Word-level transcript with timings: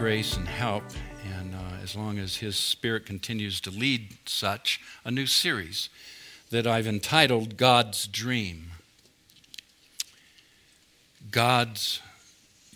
grace 0.00 0.34
and 0.38 0.48
help, 0.48 0.82
and 1.36 1.54
uh, 1.54 1.58
as 1.82 1.94
long 1.94 2.18
as 2.18 2.36
His 2.36 2.56
Spirit 2.56 3.04
continues 3.04 3.60
to 3.60 3.70
lead 3.70 4.16
such, 4.24 4.80
a 5.04 5.10
new 5.10 5.26
series 5.26 5.90
that 6.48 6.66
I've 6.66 6.86
entitled 6.86 7.58
God's 7.58 8.06
Dream. 8.06 8.70
God's 11.30 12.00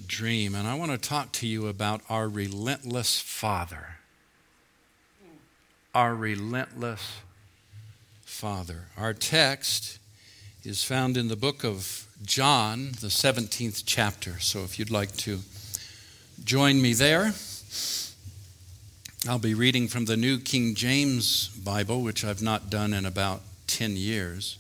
Dream. 0.07 0.55
And 0.55 0.69
I 0.69 0.75
want 0.75 0.91
to 0.91 0.99
talk 0.99 1.33
to 1.33 1.47
you 1.47 1.67
about 1.67 2.03
our 2.11 2.29
relentless 2.29 3.19
Father. 3.19 3.97
Our 5.95 6.15
relentless 6.15 7.21
Father. 8.27 8.89
Our 8.99 9.15
text 9.15 9.99
is 10.63 10.85
found 10.85 11.17
in 11.17 11.29
the 11.29 11.37
book 11.37 11.65
of 11.65 12.07
John, 12.23 12.89
the 13.01 13.09
17th 13.09 13.85
chapter. 13.87 14.41
So 14.41 14.59
if 14.59 14.79
you'd 14.79 14.91
like 14.91 15.17
to 15.17 15.39
join 16.43 16.81
me 16.83 16.95
there, 16.95 17.33
I'll 19.29 19.39
be 19.39 19.55
reading 19.55 19.89
from 19.89 20.05
the 20.05 20.17
New 20.17 20.39
King 20.39 20.75
James 20.75 21.49
Bible, 21.49 22.03
which 22.03 22.25
I've 22.25 22.43
not 22.43 22.69
done 22.69 22.93
in 22.93 23.07
about 23.07 23.43
10 23.69 23.97
years. 23.97 24.59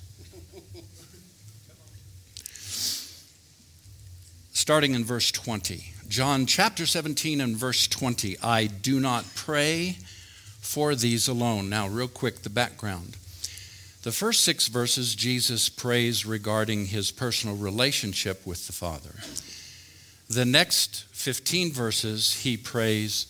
Starting 4.53 4.95
in 4.95 5.05
verse 5.05 5.31
20. 5.31 5.93
John 6.09 6.47
chapter 6.47 6.87
17 6.87 7.41
and 7.41 7.57
verse 7.57 7.87
20. 7.89 8.39
I 8.43 8.67
do 8.67 9.01
not 9.01 9.27
pray 9.35 9.99
for 10.61 10.95
these 10.95 11.29
alone. 11.29 11.69
Now, 11.69 11.89
real 11.89 12.09
quick, 12.09 12.43
the 12.43 12.51
background. 12.51 13.17
The 14.03 14.13
first 14.13 14.43
six 14.43 14.69
verses, 14.69 15.15
Jesus 15.15 15.69
prays 15.69 16.25
regarding 16.25 16.87
his 16.87 17.11
personal 17.11 17.57
relationship 17.57 18.47
with 18.47 18.67
the 18.67 18.73
Father. 18.73 19.15
The 20.35 20.45
next 20.45 21.05
15 21.13 21.73
verses, 21.73 22.43
he 22.43 22.57
prays 22.57 23.29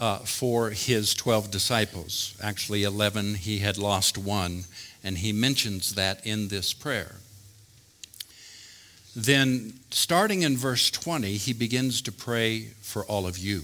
uh, 0.00 0.18
for 0.18 0.70
his 0.70 1.14
12 1.14 1.52
disciples. 1.52 2.36
Actually, 2.42 2.82
11, 2.82 3.36
he 3.36 3.58
had 3.60 3.78
lost 3.78 4.18
one, 4.18 4.64
and 5.04 5.18
he 5.18 5.32
mentions 5.32 5.94
that 5.94 6.26
in 6.26 6.48
this 6.48 6.74
prayer. 6.74 7.14
Then, 9.14 9.74
starting 9.92 10.42
in 10.42 10.56
verse 10.56 10.90
20, 10.90 11.34
he 11.34 11.52
begins 11.52 12.02
to 12.02 12.10
pray 12.10 12.70
for 12.82 13.04
all 13.04 13.24
of 13.24 13.38
you. 13.38 13.62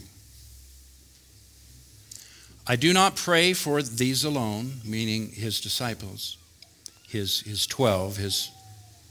I 2.68 2.77
do 2.77 2.92
not 2.92 3.16
pray 3.16 3.52
for 3.52 3.83
these 3.83 4.22
alone, 4.22 4.74
meaning 4.84 5.33
his 5.33 5.61
disciples, 5.61 6.36
his, 7.08 7.41
his 7.41 7.66
12, 7.66 8.16
his 8.16 8.52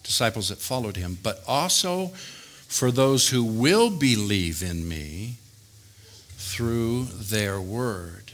disciples 0.02 0.48
that 0.48 0.60
followed 0.60 0.96
him, 0.96 1.18
but 1.22 1.44
also 1.46 2.14
for 2.74 2.90
those 2.90 3.30
who 3.30 3.44
will 3.44 3.92
believe 3.92 4.64
in 4.64 4.90
me 4.90 5.36
through 6.38 7.04
their 7.06 7.62
word. 7.62 8.32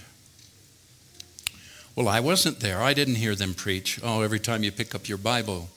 Well, 1.93 2.07
I 2.07 2.21
wasn't 2.21 2.61
there. 2.61 2.81
I 2.81 2.93
didn't 2.93 3.15
hear 3.15 3.35
them 3.35 3.53
preach. 3.53 3.99
Oh, 4.01 4.21
every 4.21 4.39
time 4.39 4.63
you 4.63 4.71
pick 4.71 4.95
up 4.95 5.09
your 5.09 5.17
Bible, 5.17 5.67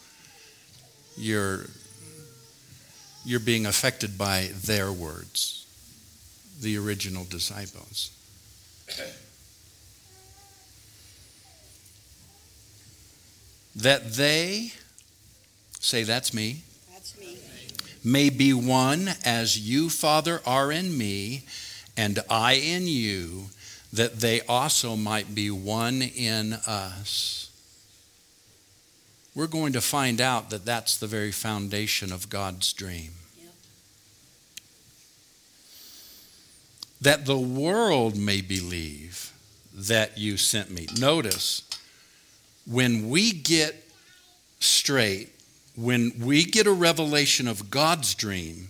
you're, 1.17 1.67
you're 3.25 3.41
being 3.41 3.67
affected 3.67 4.17
by 4.17 4.51
their 4.55 4.93
words, 4.93 5.67
the 6.61 6.79
original 6.79 7.25
disciples. 7.25 8.13
that 13.75 14.13
they, 14.13 14.71
say 15.81 16.05
that's 16.05 16.33
me. 16.33 16.63
May 18.05 18.31
be 18.31 18.53
one 18.53 19.11
as 19.25 19.59
you, 19.59 19.89
Father, 19.89 20.41
are 20.45 20.73
in 20.73 20.97
me, 20.97 21.45
and 21.97 22.19
I 22.29 22.55
in 22.55 22.87
you, 22.87 23.47
that 23.93 24.21
they 24.21 24.41
also 24.43 24.97
might 24.97 25.35
be 25.35 25.51
one 25.51 26.03
in 26.03 26.55
us. 26.67 27.51
We're 29.35 29.47
going 29.47 29.73
to 29.73 29.81
find 29.81 30.21
out 30.21 30.51
that 30.51 30.65
that's 30.65 30.97
the 30.97 31.07
very 31.07 31.33
foundation 31.33 32.13
of 32.13 32.29
God's 32.29 32.73
dream. 32.73 33.13
That 37.01 37.27
the 37.27 37.39
world 37.39 38.17
may 38.17 38.41
believe 38.41 39.33
that 39.75 40.19
you 40.19 40.37
sent 40.37 40.71
me. 40.71 40.87
Notice, 41.01 41.63
when 42.67 43.09
we 43.09 43.33
get 43.33 43.89
straight, 44.61 45.32
when 45.77 46.13
we 46.21 46.45
get 46.45 46.67
a 46.67 46.73
revelation 46.73 47.49
of 47.49 47.71
God's 47.71 48.15
dream, 48.15 48.69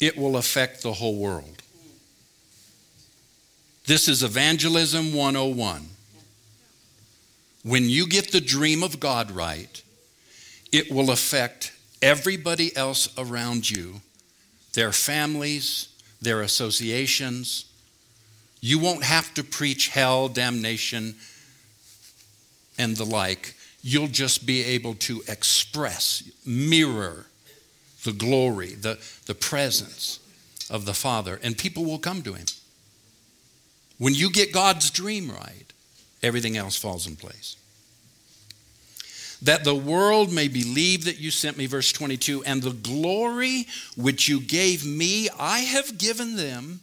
it 0.00 0.16
will 0.16 0.36
affect 0.36 0.82
the 0.82 0.94
whole 0.94 1.16
world. 1.16 1.62
This 3.86 4.08
is 4.08 4.22
Evangelism 4.22 5.12
101. 5.12 5.88
When 7.64 7.88
you 7.88 8.06
get 8.06 8.32
the 8.32 8.40
dream 8.40 8.82
of 8.82 8.98
God 8.98 9.30
right, 9.30 9.82
it 10.72 10.90
will 10.90 11.10
affect 11.10 11.72
everybody 12.00 12.74
else 12.76 13.08
around 13.18 13.70
you, 13.70 14.00
their 14.72 14.92
families, 14.92 15.88
their 16.20 16.40
associations. 16.40 17.66
You 18.60 18.78
won't 18.78 19.04
have 19.04 19.34
to 19.34 19.44
preach 19.44 19.88
hell, 19.88 20.28
damnation, 20.28 21.14
and 22.78 22.96
the 22.96 23.04
like, 23.04 23.54
you'll 23.82 24.08
just 24.08 24.46
be 24.46 24.62
able 24.64 24.94
to 24.94 25.22
express, 25.28 26.22
mirror 26.46 27.26
the 28.04 28.12
glory, 28.12 28.74
the, 28.74 28.98
the 29.26 29.34
presence 29.34 30.20
of 30.70 30.84
the 30.86 30.94
Father, 30.94 31.38
and 31.42 31.56
people 31.56 31.84
will 31.84 31.98
come 31.98 32.22
to 32.22 32.34
Him. 32.34 32.46
When 33.98 34.14
you 34.14 34.30
get 34.30 34.52
God's 34.52 34.90
dream 34.90 35.30
right, 35.30 35.72
everything 36.22 36.56
else 36.56 36.76
falls 36.76 37.06
in 37.06 37.16
place. 37.16 37.56
That 39.42 39.64
the 39.64 39.74
world 39.74 40.32
may 40.32 40.48
believe 40.48 41.04
that 41.04 41.18
you 41.18 41.30
sent 41.32 41.56
me, 41.56 41.66
verse 41.66 41.92
22, 41.92 42.44
and 42.44 42.62
the 42.62 42.72
glory 42.72 43.66
which 43.96 44.28
you 44.28 44.40
gave 44.40 44.86
me, 44.86 45.28
I 45.38 45.60
have 45.60 45.98
given 45.98 46.36
them, 46.36 46.80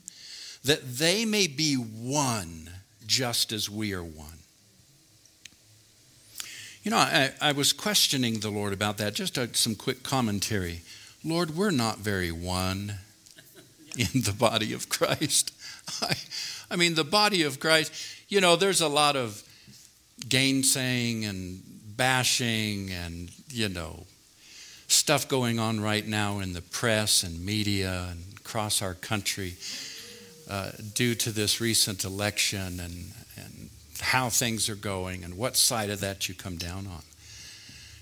that 0.63 0.97
they 0.97 1.23
may 1.23 1.47
be 1.47 1.75
one, 1.75 2.69
just 3.07 3.53
as 3.53 3.69
we 3.69 3.93
are 3.93 4.03
one. 4.03 4.38
You 6.89 6.95
know, 6.95 7.01
I, 7.01 7.31
I 7.39 7.51
was 7.51 7.72
questioning 7.72 8.39
the 8.39 8.50
Lord 8.50 8.73
about 8.73 8.97
that. 8.97 9.13
Just 9.13 9.38
a, 9.38 9.55
some 9.55 9.75
quick 9.75 10.01
commentary. 10.01 10.81
Lord, 11.23 11.55
we're 11.55 11.69
not 11.69 12.00
very 12.00 12.31
one 12.31 12.95
in 13.95 14.22
the 14.23 14.33
body 14.33 14.73
of 14.73 14.89
Christ. 14.89 15.53
I, 16.01 16.16
I 16.72 16.78
mean, 16.78 16.95
the 16.95 17.03
body 17.03 17.44
of 17.44 17.59
Christ, 17.59 17.94
you 18.28 18.41
know, 18.41 18.55
there's 18.55 18.81
a 18.81 18.88
lot 18.88 19.16
of 19.16 19.44
gainsaying 20.28 21.29
and 21.29 21.61
bashing 21.95 22.89
and, 22.89 23.29
you 23.49 23.69
know, 23.69 24.07
stuff 24.88 25.28
going 25.28 25.59
on 25.59 25.79
right 25.79 26.07
now 26.07 26.39
in 26.39 26.53
the 26.53 26.63
press 26.63 27.22
and 27.22 27.45
media 27.45 28.07
and 28.09 28.23
across 28.39 28.81
our 28.81 28.95
country 28.95 29.53
uh, 30.49 30.72
due 30.95 31.13
to 31.13 31.31
this 31.31 31.61
recent 31.61 32.03
election 32.03 32.79
and, 32.79 33.11
and 33.16 33.19
how 34.01 34.29
things 34.29 34.69
are 34.69 34.75
going 34.75 35.23
and 35.23 35.37
what 35.37 35.55
side 35.55 35.89
of 35.89 35.99
that 36.01 36.29
you 36.29 36.35
come 36.35 36.57
down 36.57 36.87
on. 36.87 37.03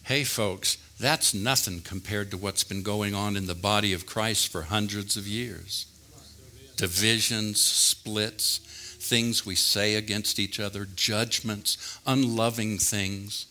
Hey, 0.03 0.23
folks, 0.23 0.77
that's 0.99 1.33
nothing 1.33 1.81
compared 1.81 2.31
to 2.31 2.37
what's 2.37 2.63
been 2.63 2.81
going 2.81 3.13
on 3.13 3.35
in 3.35 3.45
the 3.45 3.55
body 3.55 3.93
of 3.93 4.05
Christ 4.05 4.47
for 4.51 4.63
hundreds 4.63 5.17
of 5.17 5.27
years. 5.27 5.85
Divisions, 6.77 7.59
splits, 7.59 8.59
things 8.99 9.45
we 9.45 9.55
say 9.55 9.95
against 9.95 10.39
each 10.39 10.59
other, 10.59 10.87
judgments, 10.95 11.99
unloving 12.05 12.77
things. 12.77 13.47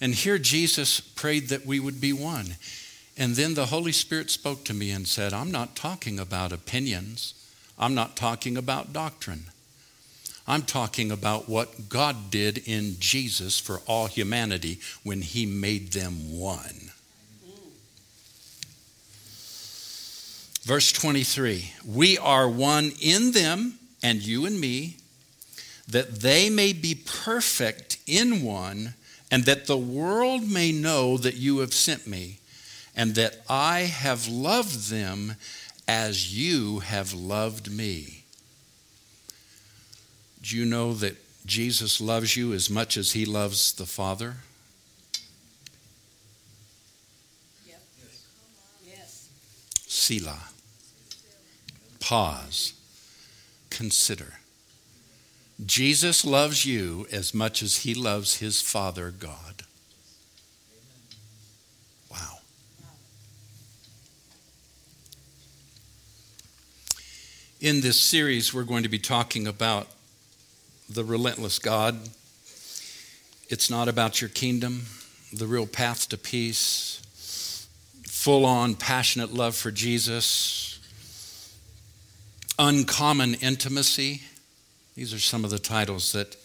And 0.00 0.14
here 0.14 0.38
Jesus 0.38 1.00
prayed 1.00 1.48
that 1.48 1.64
we 1.64 1.80
would 1.80 2.00
be 2.00 2.12
one. 2.12 2.56
And 3.16 3.34
then 3.34 3.54
the 3.54 3.66
Holy 3.66 3.92
Spirit 3.92 4.30
spoke 4.30 4.64
to 4.64 4.74
me 4.74 4.90
and 4.90 5.08
said, 5.08 5.32
I'm 5.32 5.50
not 5.50 5.74
talking 5.74 6.18
about 6.18 6.52
opinions. 6.52 7.34
I'm 7.78 7.94
not 7.94 8.16
talking 8.16 8.56
about 8.56 8.92
doctrine. 8.92 9.46
I'm 10.48 10.62
talking 10.62 11.10
about 11.10 11.48
what 11.48 11.88
God 11.88 12.30
did 12.30 12.58
in 12.66 12.96
Jesus 13.00 13.58
for 13.58 13.80
all 13.86 14.06
humanity 14.06 14.78
when 15.02 15.22
he 15.22 15.44
made 15.44 15.92
them 15.92 16.38
one. 16.38 16.92
Verse 20.62 20.92
23 20.92 21.72
We 21.84 22.18
are 22.18 22.48
one 22.48 22.92
in 23.00 23.32
them, 23.32 23.78
and 24.02 24.24
you 24.24 24.46
and 24.46 24.60
me, 24.60 24.96
that 25.88 26.20
they 26.20 26.50
may 26.50 26.72
be 26.72 26.94
perfect 26.94 27.98
in 28.06 28.42
one, 28.42 28.94
and 29.30 29.44
that 29.44 29.66
the 29.66 29.76
world 29.76 30.48
may 30.48 30.72
know 30.72 31.16
that 31.18 31.36
you 31.36 31.58
have 31.58 31.74
sent 31.74 32.06
me, 32.06 32.38
and 32.96 33.14
that 33.14 33.42
I 33.48 33.80
have 33.80 34.26
loved 34.28 34.90
them 34.90 35.36
as 35.86 36.36
you 36.36 36.80
have 36.80 37.12
loved 37.12 37.70
me. 37.70 38.15
Do 40.46 40.56
you 40.56 40.64
know 40.64 40.92
that 40.94 41.16
Jesus 41.44 42.00
loves 42.00 42.36
you 42.36 42.52
as 42.52 42.70
much 42.70 42.96
as 42.96 43.12
he 43.12 43.24
loves 43.24 43.72
the 43.72 43.84
Father? 43.84 44.36
Yep. 47.66 47.82
Yes. 48.86 49.28
Pause, 51.98 52.74
consider. 53.70 54.34
Jesus 55.64 56.24
loves 56.24 56.64
you 56.64 57.08
as 57.10 57.34
much 57.34 57.60
as 57.60 57.78
he 57.78 57.92
loves 57.92 58.36
his 58.36 58.62
Father 58.62 59.10
God. 59.10 59.64
Wow. 62.08 62.38
In 67.60 67.80
this 67.80 68.00
series, 68.00 68.54
we're 68.54 68.62
going 68.62 68.84
to 68.84 68.88
be 68.88 69.00
talking 69.00 69.48
about 69.48 69.88
the 70.88 71.04
relentless 71.04 71.58
God. 71.58 71.96
It's 73.48 73.70
not 73.70 73.88
about 73.88 74.20
your 74.20 74.30
kingdom, 74.30 74.86
the 75.32 75.46
real 75.46 75.66
path 75.66 76.08
to 76.10 76.18
peace, 76.18 77.66
full 78.06 78.44
on 78.44 78.74
passionate 78.74 79.32
love 79.32 79.54
for 79.54 79.70
Jesus, 79.70 80.80
uncommon 82.58 83.34
intimacy. 83.34 84.22
These 84.94 85.12
are 85.12 85.18
some 85.18 85.44
of 85.44 85.50
the 85.50 85.58
titles 85.58 86.12
that 86.12 86.36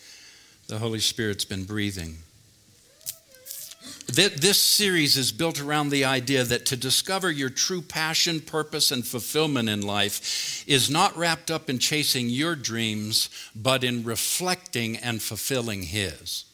the 0.67 0.79
Holy 0.79 0.99
Spirit's 0.99 1.45
been 1.45 1.63
breathing. 1.63 2.17
This 4.07 4.59
series 4.59 5.15
is 5.15 5.31
built 5.31 5.61
around 5.61 5.89
the 5.89 6.03
idea 6.03 6.43
that 6.43 6.65
to 6.67 6.75
discover 6.75 7.31
your 7.31 7.49
true 7.49 7.81
passion, 7.81 8.41
purpose, 8.41 8.91
and 8.91 9.07
fulfillment 9.07 9.69
in 9.69 9.81
life 9.81 10.65
is 10.67 10.89
not 10.89 11.15
wrapped 11.15 11.49
up 11.49 11.69
in 11.69 11.79
chasing 11.79 12.27
your 12.27 12.55
dreams, 12.55 13.29
but 13.55 13.83
in 13.83 14.03
reflecting 14.03 14.97
and 14.97 15.21
fulfilling 15.21 15.83
His. 15.83 16.45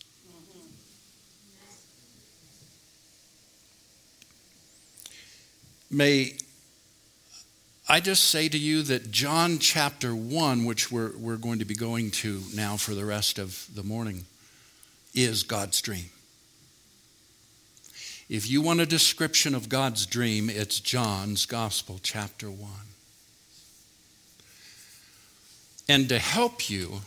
May 5.89 6.33
I 7.89 8.01
just 8.01 8.25
say 8.25 8.50
to 8.50 8.57
you 8.57 8.83
that 8.83 9.09
John 9.09 9.57
chapter 9.57 10.13
1, 10.13 10.65
which 10.65 10.91
we're, 10.91 11.18
we're 11.18 11.38
going 11.38 11.59
to 11.59 11.65
be 11.65 11.75
going 11.75 12.12
to 12.12 12.44
now 12.53 12.75
for 12.77 12.94
the 12.94 13.06
rest 13.06 13.39
of 13.39 13.65
the 13.74 13.83
morning, 13.83 14.25
is 15.15 15.44
God's 15.44 15.81
dream. 15.81 16.09
If 18.29 18.50
you 18.50 18.62
want 18.62 18.81
a 18.81 18.85
description 18.85 19.56
of 19.56 19.69
God's 19.69 20.06
dream, 20.06 20.50
it's 20.50 20.81
John's 20.81 21.45
Gospel, 21.45 22.00
chapter 22.03 22.51
1. 22.51 22.69
And 25.88 26.09
to 26.09 26.19
help 26.19 26.69
you 26.69 27.01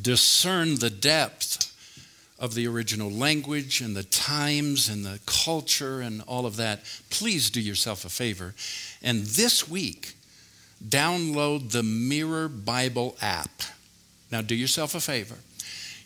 discern 0.00 0.74
the 0.74 0.90
depth 0.90 1.74
of 2.38 2.54
the 2.54 2.66
original 2.66 3.10
language 3.10 3.80
and 3.80 3.96
the 3.96 4.02
times 4.02 4.90
and 4.90 5.06
the 5.06 5.20
culture 5.24 6.02
and 6.02 6.20
all 6.28 6.44
of 6.44 6.56
that, 6.56 6.80
please 7.08 7.48
do 7.48 7.60
yourself 7.60 8.04
a 8.04 8.10
favor. 8.10 8.54
And 9.02 9.22
this 9.22 9.70
week, 9.70 10.16
download 10.86 11.72
the 11.72 11.82
Mirror 11.82 12.48
Bible 12.48 13.16
app. 13.22 13.62
Now, 14.30 14.42
do 14.42 14.54
yourself 14.54 14.94
a 14.94 15.00
favor. 15.00 15.36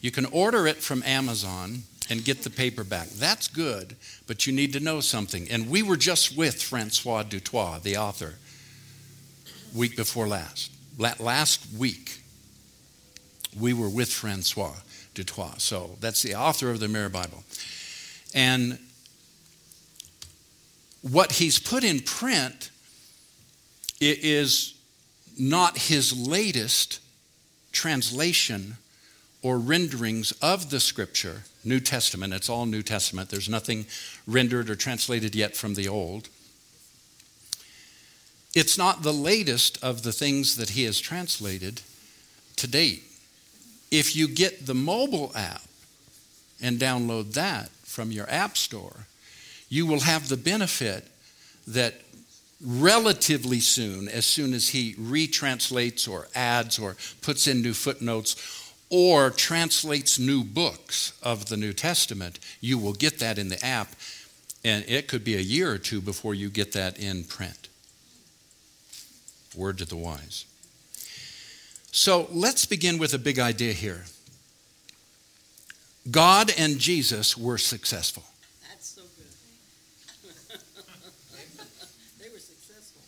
You 0.00 0.12
can 0.12 0.26
order 0.26 0.68
it 0.68 0.76
from 0.76 1.02
Amazon 1.02 1.82
and 2.10 2.24
get 2.24 2.42
the 2.42 2.50
paperback. 2.50 3.08
That's 3.08 3.48
good, 3.48 3.96
but 4.26 4.46
you 4.46 4.52
need 4.52 4.72
to 4.74 4.80
know 4.80 5.00
something. 5.00 5.50
And 5.50 5.70
we 5.70 5.82
were 5.82 5.96
just 5.96 6.36
with 6.36 6.62
Francois 6.62 7.22
du 7.22 7.40
Toit, 7.40 7.82
the 7.82 7.96
author, 7.96 8.34
week 9.74 9.96
before 9.96 10.28
last. 10.28 10.70
Last 10.98 11.66
week, 11.76 12.20
we 13.58 13.72
were 13.72 13.88
with 13.88 14.10
Francois 14.10 14.74
du 15.14 15.24
Toit. 15.24 15.60
So 15.60 15.96
that's 16.00 16.22
the 16.22 16.34
author 16.34 16.70
of 16.70 16.80
the 16.80 16.88
Mirror 16.88 17.08
Bible. 17.10 17.42
And 18.34 18.78
what 21.02 21.32
he's 21.32 21.58
put 21.58 21.84
in 21.84 22.00
print 22.00 22.70
is 24.00 24.74
not 25.38 25.78
his 25.78 26.16
latest 26.16 27.00
translation 27.72 28.76
or 29.44 29.58
renderings 29.58 30.32
of 30.40 30.70
the 30.70 30.80
scripture, 30.80 31.42
New 31.62 31.78
Testament. 31.78 32.32
It's 32.32 32.48
all 32.48 32.64
New 32.64 32.82
Testament. 32.82 33.28
There's 33.28 33.48
nothing 33.48 33.84
rendered 34.26 34.70
or 34.70 34.74
translated 34.74 35.34
yet 35.34 35.54
from 35.54 35.74
the 35.74 35.86
Old. 35.86 36.30
It's 38.54 38.78
not 38.78 39.02
the 39.02 39.12
latest 39.12 39.84
of 39.84 40.02
the 40.02 40.12
things 40.12 40.56
that 40.56 40.70
he 40.70 40.84
has 40.84 40.98
translated 40.98 41.82
to 42.56 42.66
date. 42.66 43.04
If 43.90 44.16
you 44.16 44.28
get 44.28 44.64
the 44.64 44.74
mobile 44.74 45.30
app 45.36 45.62
and 46.62 46.78
download 46.78 47.34
that 47.34 47.68
from 47.82 48.10
your 48.10 48.28
app 48.30 48.56
store, 48.56 49.06
you 49.68 49.84
will 49.84 50.00
have 50.00 50.30
the 50.30 50.38
benefit 50.38 51.06
that 51.66 51.96
relatively 52.64 53.60
soon, 53.60 54.08
as 54.08 54.24
soon 54.24 54.54
as 54.54 54.70
he 54.70 54.94
retranslates 54.94 56.08
or 56.08 56.28
adds 56.34 56.78
or 56.78 56.96
puts 57.20 57.46
in 57.46 57.60
new 57.60 57.74
footnotes 57.74 58.63
or 58.96 59.28
translates 59.28 60.20
new 60.20 60.44
books 60.44 61.18
of 61.20 61.46
the 61.46 61.56
New 61.56 61.72
Testament, 61.72 62.38
you 62.60 62.78
will 62.78 62.92
get 62.92 63.18
that 63.18 63.38
in 63.38 63.48
the 63.48 63.60
app. 63.66 63.88
And 64.64 64.84
it 64.86 65.08
could 65.08 65.24
be 65.24 65.34
a 65.34 65.40
year 65.40 65.72
or 65.72 65.78
two 65.78 66.00
before 66.00 66.32
you 66.32 66.48
get 66.48 66.70
that 66.74 66.96
in 66.96 67.24
print. 67.24 67.66
Word 69.56 69.78
to 69.78 69.84
the 69.84 69.96
wise. 69.96 70.44
So 71.90 72.28
let's 72.30 72.66
begin 72.66 72.98
with 72.98 73.12
a 73.14 73.18
big 73.18 73.40
idea 73.40 73.72
here. 73.72 74.04
God 76.08 76.52
and 76.56 76.78
Jesus 76.78 77.36
were 77.36 77.58
successful. 77.58 78.22
That's 78.68 78.86
so 78.86 79.02
good. 79.02 80.60
they 82.22 82.28
were 82.28 82.38
successful. 82.38 83.02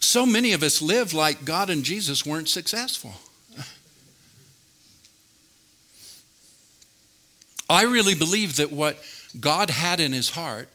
So 0.00 0.26
many 0.26 0.52
of 0.52 0.64
us 0.64 0.82
live 0.82 1.14
like 1.14 1.44
God 1.44 1.70
and 1.70 1.84
Jesus 1.84 2.26
weren't 2.26 2.48
successful. 2.48 3.14
I 7.68 7.82
really 7.82 8.14
believe 8.14 8.56
that 8.56 8.72
what 8.72 8.98
God 9.38 9.70
had 9.70 10.00
in 10.00 10.12
his 10.12 10.30
heart 10.30 10.68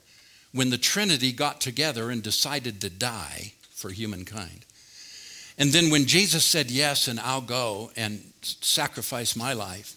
when 0.52 0.70
the 0.70 0.78
Trinity 0.78 1.32
got 1.32 1.60
together 1.60 2.12
and 2.12 2.22
decided 2.22 2.80
to 2.82 2.90
die 2.90 3.54
for 3.72 3.90
humankind 3.90 4.66
and 5.58 5.72
then 5.72 5.90
when 5.90 6.06
Jesus 6.06 6.44
said, 6.44 6.72
Yes, 6.72 7.08
and 7.08 7.20
I'll 7.20 7.42
go 7.42 7.92
and 7.96 8.24
sacrifice 8.42 9.36
my 9.36 9.54
life 9.54 9.96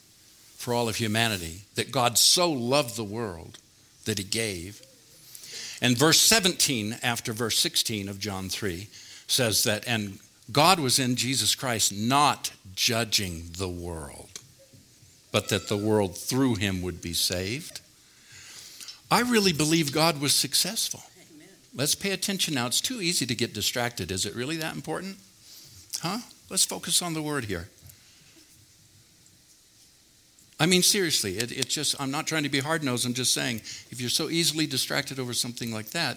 for 0.56 0.74
all 0.74 0.88
of 0.88 0.96
humanity, 0.96 1.62
that 1.74 1.92
God 1.92 2.18
so 2.18 2.50
loved 2.50 2.96
the 2.96 3.04
world 3.04 3.58
that 4.04 4.18
he 4.18 4.24
gave. 4.24 4.82
And 5.80 5.96
verse 5.96 6.20
17, 6.20 6.96
after 7.02 7.32
verse 7.32 7.58
16 7.58 8.08
of 8.08 8.18
John 8.18 8.48
3, 8.48 8.88
says 9.26 9.64
that, 9.64 9.86
and 9.86 10.18
God 10.52 10.80
was 10.80 10.98
in 10.98 11.16
Jesus 11.16 11.54
Christ 11.54 11.92
not 11.92 12.52
judging 12.74 13.50
the 13.58 13.68
world, 13.68 14.35
but 15.36 15.50
that 15.50 15.68
the 15.68 15.76
world 15.76 16.16
through 16.16 16.54
him 16.54 16.80
would 16.80 17.02
be 17.02 17.12
saved. 17.12 17.82
I 19.10 19.20
really 19.20 19.52
believe 19.52 19.92
God 19.92 20.18
was 20.18 20.34
successful. 20.34 21.02
Amen. 21.30 21.48
Let's 21.74 21.94
pay 21.94 22.12
attention 22.12 22.54
now. 22.54 22.68
It's 22.68 22.80
too 22.80 23.02
easy 23.02 23.26
to 23.26 23.34
get 23.34 23.52
distracted. 23.52 24.10
Is 24.10 24.24
it 24.24 24.34
really 24.34 24.56
that 24.56 24.74
important? 24.74 25.18
Huh? 26.00 26.20
Let's 26.48 26.64
focus 26.64 27.02
on 27.02 27.12
the 27.12 27.20
word 27.20 27.44
here. 27.44 27.68
I 30.58 30.64
mean, 30.64 30.82
seriously, 30.82 31.36
it, 31.36 31.52
it's 31.52 31.74
just, 31.74 32.00
I'm 32.00 32.10
not 32.10 32.26
trying 32.26 32.44
to 32.44 32.48
be 32.48 32.60
hard 32.60 32.82
nosed. 32.82 33.04
I'm 33.04 33.12
just 33.12 33.34
saying, 33.34 33.56
if 33.90 34.00
you're 34.00 34.08
so 34.08 34.30
easily 34.30 34.66
distracted 34.66 35.18
over 35.18 35.34
something 35.34 35.70
like 35.70 35.90
that, 35.90 36.16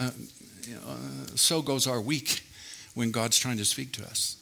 uh, 0.00 0.10
uh, 0.84 0.96
so 1.36 1.62
goes 1.62 1.86
our 1.86 2.00
week 2.00 2.42
when 2.94 3.12
God's 3.12 3.38
trying 3.38 3.58
to 3.58 3.64
speak 3.64 3.92
to 3.92 4.02
us. 4.02 4.41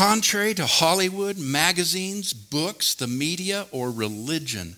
Contrary 0.00 0.54
to 0.54 0.64
Hollywood, 0.64 1.36
magazines, 1.36 2.32
books, 2.32 2.94
the 2.94 3.06
media, 3.06 3.66
or 3.70 3.90
religion, 3.90 4.76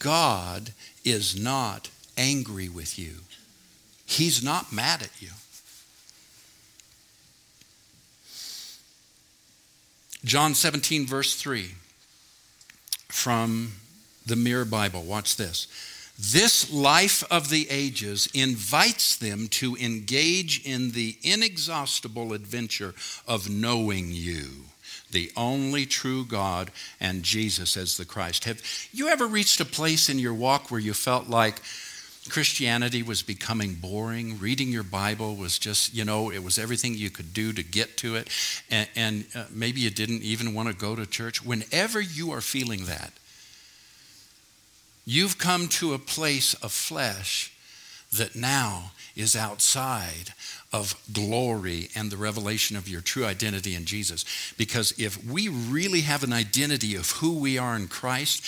God 0.00 0.72
is 1.04 1.40
not 1.40 1.88
angry 2.18 2.68
with 2.68 2.98
you. 2.98 3.18
He's 4.06 4.42
not 4.42 4.72
mad 4.72 5.02
at 5.02 5.22
you. 5.22 5.28
John 10.24 10.52
17, 10.52 11.06
verse 11.06 11.36
3 11.36 11.70
from 13.06 13.74
the 14.26 14.34
Mirror 14.34 14.64
Bible. 14.64 15.04
Watch 15.04 15.36
this. 15.36 15.68
This 16.18 16.72
life 16.72 17.22
of 17.30 17.50
the 17.50 17.68
ages 17.70 18.28
invites 18.32 19.16
them 19.16 19.48
to 19.48 19.76
engage 19.76 20.64
in 20.64 20.92
the 20.92 21.16
inexhaustible 21.22 22.32
adventure 22.32 22.94
of 23.28 23.50
knowing 23.50 24.06
you, 24.10 24.64
the 25.10 25.30
only 25.36 25.84
true 25.84 26.24
God, 26.24 26.70
and 27.00 27.22
Jesus 27.22 27.76
as 27.76 27.96
the 27.98 28.06
Christ. 28.06 28.44
Have 28.44 28.62
you 28.92 29.08
ever 29.08 29.26
reached 29.26 29.60
a 29.60 29.66
place 29.66 30.08
in 30.08 30.18
your 30.18 30.34
walk 30.34 30.70
where 30.70 30.80
you 30.80 30.94
felt 30.94 31.28
like, 31.28 31.60
Christianity 32.28 33.02
was 33.02 33.22
becoming 33.22 33.74
boring. 33.74 34.38
Reading 34.38 34.70
your 34.70 34.82
Bible 34.82 35.36
was 35.36 35.58
just, 35.58 35.94
you 35.94 36.04
know, 36.04 36.30
it 36.30 36.42
was 36.42 36.58
everything 36.58 36.94
you 36.94 37.10
could 37.10 37.32
do 37.32 37.52
to 37.52 37.62
get 37.62 37.96
to 37.98 38.16
it. 38.16 38.28
And, 38.70 38.88
and 38.96 39.26
uh, 39.34 39.44
maybe 39.50 39.80
you 39.80 39.90
didn't 39.90 40.22
even 40.22 40.54
want 40.54 40.68
to 40.68 40.74
go 40.74 40.96
to 40.96 41.06
church. 41.06 41.44
Whenever 41.44 42.00
you 42.00 42.32
are 42.32 42.40
feeling 42.40 42.86
that, 42.86 43.12
you've 45.06 45.38
come 45.38 45.68
to 45.68 45.94
a 45.94 45.98
place 45.98 46.52
of 46.54 46.72
flesh 46.72 47.52
that 48.12 48.36
now 48.36 48.92
is 49.14 49.34
outside 49.34 50.34
of 50.72 50.94
glory 51.12 51.88
and 51.94 52.10
the 52.10 52.16
revelation 52.16 52.76
of 52.76 52.88
your 52.88 53.00
true 53.00 53.24
identity 53.24 53.74
in 53.74 53.84
Jesus. 53.84 54.24
Because 54.58 54.92
if 54.98 55.24
we 55.24 55.48
really 55.48 56.02
have 56.02 56.22
an 56.22 56.32
identity 56.32 56.94
of 56.94 57.10
who 57.12 57.38
we 57.38 57.56
are 57.56 57.76
in 57.76 57.88
Christ, 57.88 58.44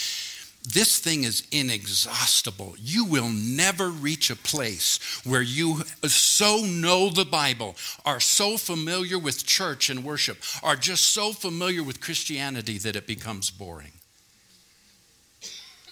this 0.75 0.99
thing 0.99 1.25
is 1.25 1.47
inexhaustible. 1.51 2.75
You 2.79 3.07
will 3.07 3.31
never 3.31 3.89
reach 3.89 4.31
a 4.31 4.37
place 4.37 5.23
where 5.25 5.43
you 5.43 5.85
so 6.05 6.65
know 6.67 7.09
the 7.09 7.25
Bible, 7.25 7.77
are 8.05 8.21
so 8.21 8.59
familiar 8.59 9.19
with 9.19 9.47
church 9.47 9.89
and 9.89 10.05
worship, 10.05 10.39
are 10.63 10.77
just 10.77 11.05
so 11.07 11.33
familiar 11.33 11.83
with 11.83 12.01
Christianity 12.01 12.77
that 12.79 12.97
it 12.97 13.07
becomes 13.07 13.51
boring. 13.51 13.93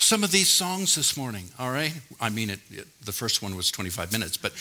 Some 0.07 0.23
of 0.23 0.31
these 0.31 0.49
songs 0.49 0.95
this 0.95 1.17
morning, 1.17 1.47
all 1.59 1.73
right? 1.73 1.93
I 2.21 2.31
mean, 2.31 2.51
it, 2.51 2.61
it, 2.71 2.87
the 3.05 3.11
first 3.11 3.43
one 3.43 3.57
was 3.57 3.73
25 3.73 4.13
minutes, 4.13 4.37
but 4.37 4.53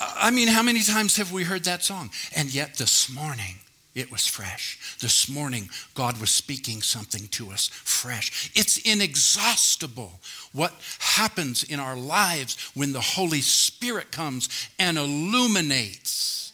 I 0.16 0.32
mean, 0.32 0.48
how 0.48 0.64
many 0.64 0.82
times 0.82 1.16
have 1.16 1.30
we 1.30 1.44
heard 1.44 1.62
that 1.62 1.84
song? 1.84 2.10
And 2.34 2.52
yet 2.52 2.74
this 2.74 3.08
morning, 3.08 3.54
it 3.94 4.10
was 4.10 4.26
fresh. 4.26 4.96
This 5.00 5.28
morning, 5.28 5.70
God 5.94 6.20
was 6.20 6.30
speaking 6.30 6.82
something 6.82 7.28
to 7.28 7.52
us 7.52 7.68
fresh. 7.68 8.50
It's 8.56 8.78
inexhaustible 8.78 10.18
what 10.52 10.74
happens 10.98 11.62
in 11.62 11.78
our 11.78 11.96
lives 11.96 12.72
when 12.74 12.92
the 12.92 13.00
Holy 13.00 13.42
Spirit 13.42 14.10
comes 14.10 14.48
and 14.80 14.98
illuminates 14.98 16.52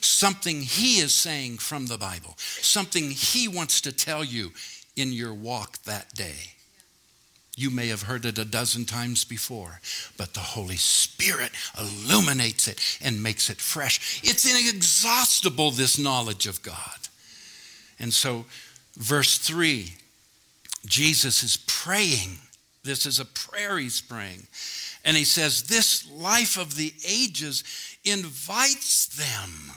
something 0.00 0.62
He 0.62 1.00
is 1.00 1.12
saying 1.12 1.58
from 1.58 1.88
the 1.88 1.98
Bible, 1.98 2.32
something 2.38 3.10
He 3.10 3.46
wants 3.46 3.82
to 3.82 3.92
tell 3.92 4.24
you 4.24 4.52
in 4.96 5.12
your 5.12 5.34
walk 5.34 5.76
that 5.82 6.14
day. 6.14 6.54
You 7.56 7.70
may 7.70 7.88
have 7.88 8.02
heard 8.02 8.24
it 8.24 8.38
a 8.38 8.46
dozen 8.46 8.86
times 8.86 9.24
before, 9.24 9.80
but 10.16 10.32
the 10.32 10.40
Holy 10.40 10.76
Spirit 10.76 11.50
illuminates 11.78 12.66
it 12.66 12.80
and 13.02 13.22
makes 13.22 13.50
it 13.50 13.60
fresh. 13.60 14.20
It's 14.24 14.50
inexhaustible, 14.50 15.70
this 15.70 15.98
knowledge 15.98 16.46
of 16.46 16.62
God. 16.62 17.08
And 17.98 18.12
so, 18.12 18.46
verse 18.96 19.36
3, 19.36 19.92
Jesus 20.86 21.42
is 21.42 21.58
praying. 21.66 22.38
This 22.84 23.04
is 23.04 23.20
a 23.20 23.26
prayer 23.26 23.78
he's 23.78 24.00
praying. 24.00 24.46
And 25.04 25.16
he 25.16 25.24
says, 25.24 25.64
This 25.64 26.10
life 26.10 26.56
of 26.56 26.76
the 26.76 26.92
ages 27.06 27.64
invites 28.02 29.06
them 29.06 29.76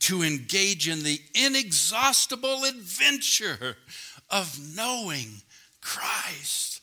to 0.00 0.22
engage 0.22 0.88
in 0.88 1.02
the 1.02 1.20
inexhaustible 1.34 2.64
adventure 2.64 3.78
of 4.30 4.58
knowing 4.76 5.40
Christ. 5.84 6.80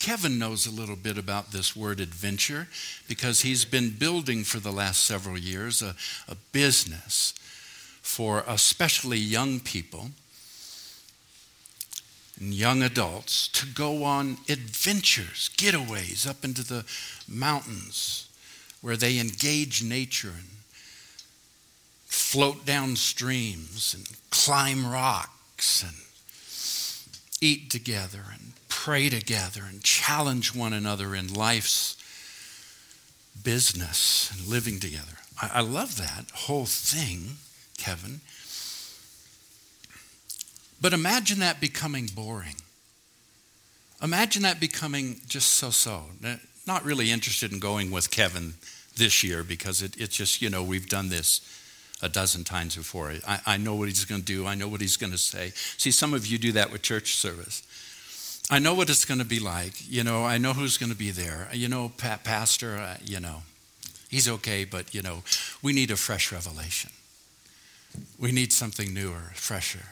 Kevin 0.00 0.36
knows 0.36 0.66
a 0.66 0.72
little 0.72 0.96
bit 0.96 1.16
about 1.16 1.52
this 1.52 1.76
word 1.76 2.00
adventure 2.00 2.66
because 3.06 3.42
he's 3.42 3.64
been 3.64 3.90
building 3.90 4.42
for 4.42 4.58
the 4.58 4.72
last 4.72 5.04
several 5.04 5.38
years 5.38 5.80
a, 5.80 5.94
a 6.26 6.34
business 6.50 7.34
for 8.02 8.42
especially 8.48 9.18
young 9.18 9.60
people 9.60 10.10
and 12.40 12.52
young 12.52 12.82
adults 12.82 13.46
to 13.48 13.66
go 13.66 14.02
on 14.02 14.38
adventures, 14.48 15.50
getaways 15.56 16.26
up 16.26 16.44
into 16.44 16.64
the 16.64 16.84
mountains 17.28 18.28
where 18.80 18.96
they 18.96 19.20
engage 19.20 19.84
nature 19.84 20.32
and 20.36 20.48
float 22.06 22.66
down 22.66 22.96
streams 22.96 23.94
and 23.94 24.08
climb 24.30 24.90
rocks 24.90 25.84
and 25.84 25.94
eat 27.42 27.70
together 27.70 28.22
and 28.32 28.52
pray 28.68 29.08
together 29.08 29.62
and 29.68 29.82
challenge 29.82 30.54
one 30.54 30.72
another 30.72 31.14
in 31.14 31.32
life's 31.34 31.96
business 33.42 34.30
and 34.32 34.46
living 34.46 34.78
together. 34.78 35.18
I, 35.40 35.50
I 35.54 35.60
love 35.60 35.96
that 35.98 36.30
whole 36.32 36.66
thing, 36.66 37.36
Kevin. 37.76 38.20
But 40.80 40.92
imagine 40.92 41.40
that 41.40 41.60
becoming 41.60 42.06
boring. 42.06 42.56
Imagine 44.02 44.42
that 44.42 44.58
becoming 44.58 45.20
just 45.28 45.54
so 45.54 45.70
so. 45.70 46.04
Not 46.66 46.84
really 46.84 47.10
interested 47.10 47.52
in 47.52 47.58
going 47.58 47.90
with 47.90 48.10
Kevin 48.10 48.54
this 48.96 49.22
year 49.22 49.42
because 49.44 49.82
it, 49.82 49.96
it's 49.96 50.16
just, 50.16 50.42
you 50.42 50.50
know, 50.50 50.62
we've 50.62 50.88
done 50.88 51.08
this 51.08 51.40
a 52.02 52.08
dozen 52.08 52.44
times 52.44 52.76
before. 52.76 53.14
I, 53.26 53.40
I 53.46 53.56
know 53.56 53.74
what 53.74 53.88
he's 53.88 54.04
going 54.04 54.20
to 54.20 54.26
do, 54.26 54.46
I 54.46 54.54
know 54.54 54.68
what 54.68 54.80
he's 54.80 54.96
going 54.96 55.12
to 55.12 55.18
say. 55.18 55.52
See, 55.54 55.90
some 55.90 56.12
of 56.12 56.26
you 56.26 56.38
do 56.38 56.52
that 56.52 56.70
with 56.70 56.82
church 56.82 57.16
service. 57.16 57.62
I 58.50 58.58
know 58.58 58.74
what 58.74 58.90
it's 58.90 59.04
going 59.04 59.20
to 59.20 59.24
be 59.24 59.38
like. 59.38 59.88
You 59.88 60.04
know, 60.04 60.24
I 60.24 60.36
know 60.36 60.52
who's 60.52 60.76
going 60.76 60.90
to 60.90 60.98
be 60.98 61.10
there. 61.10 61.48
You 61.52 61.68
know, 61.68 61.92
pa- 61.96 62.18
Pastor, 62.22 62.76
uh, 62.76 62.96
you 63.02 63.20
know, 63.20 63.42
he's 64.10 64.28
okay, 64.28 64.64
but, 64.64 64.94
you 64.94 65.00
know, 65.00 65.22
we 65.62 65.72
need 65.72 65.90
a 65.90 65.96
fresh 65.96 66.32
revelation. 66.32 66.90
We 68.18 68.32
need 68.32 68.52
something 68.52 68.92
newer, 68.92 69.30
fresher. 69.34 69.86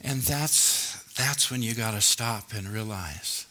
And 0.00 0.22
that's, 0.22 1.02
that's 1.14 1.50
when 1.50 1.62
you 1.62 1.74
got 1.74 1.92
to 1.92 2.00
stop 2.00 2.54
and 2.54 2.66
realize 2.68 3.46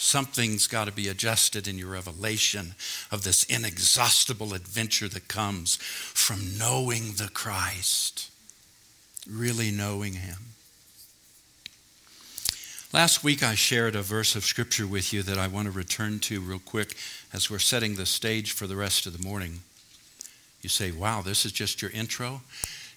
Something's 0.00 0.68
got 0.68 0.84
to 0.84 0.92
be 0.92 1.08
adjusted 1.08 1.66
in 1.66 1.76
your 1.76 1.88
revelation 1.88 2.76
of 3.10 3.24
this 3.24 3.42
inexhaustible 3.42 4.54
adventure 4.54 5.08
that 5.08 5.26
comes 5.26 5.74
from 5.74 6.56
knowing 6.56 7.14
the 7.14 7.28
Christ, 7.34 8.30
really 9.28 9.72
knowing 9.72 10.12
Him. 10.12 10.38
Last 12.92 13.24
week, 13.24 13.42
I 13.42 13.56
shared 13.56 13.96
a 13.96 14.02
verse 14.02 14.36
of 14.36 14.44
Scripture 14.44 14.86
with 14.86 15.12
you 15.12 15.24
that 15.24 15.36
I 15.36 15.48
want 15.48 15.66
to 15.66 15.72
return 15.72 16.20
to 16.20 16.40
real 16.40 16.60
quick 16.60 16.94
as 17.32 17.50
we're 17.50 17.58
setting 17.58 17.96
the 17.96 18.06
stage 18.06 18.52
for 18.52 18.68
the 18.68 18.76
rest 18.76 19.04
of 19.04 19.18
the 19.18 19.28
morning. 19.28 19.62
You 20.62 20.68
say, 20.68 20.92
wow, 20.92 21.22
this 21.22 21.44
is 21.44 21.50
just 21.50 21.82
your 21.82 21.90
intro? 21.90 22.42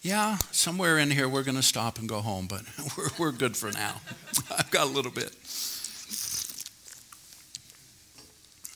Yeah, 0.04 0.38
somewhere 0.52 1.00
in 1.00 1.10
here 1.10 1.28
we're 1.28 1.42
going 1.42 1.56
to 1.56 1.64
stop 1.64 1.98
and 1.98 2.08
go 2.08 2.20
home, 2.22 2.46
but 2.46 2.62
we're, 2.98 3.10
we're 3.18 3.32
good 3.32 3.58
for 3.58 3.72
now. 3.72 4.02
I've 4.56 4.70
got 4.70 4.86
a 4.86 4.92
little 4.92 5.12
bit. 5.12 5.36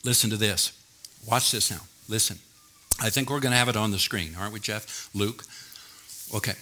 Listen 0.06 0.30
to 0.30 0.38
this. 0.38 0.72
Watch 1.28 1.52
this 1.52 1.72
now. 1.72 1.82
Listen. 2.08 2.38
I 3.02 3.10
think 3.10 3.30
we're 3.30 3.40
going 3.40 3.54
to 3.54 3.58
have 3.58 3.70
it 3.70 3.76
on 3.76 3.90
the 3.90 3.98
screen, 3.98 4.36
aren't 4.40 4.54
we, 4.54 4.60
Jeff? 4.60 5.10
Luke? 5.16 5.44
Okay. 6.34 6.54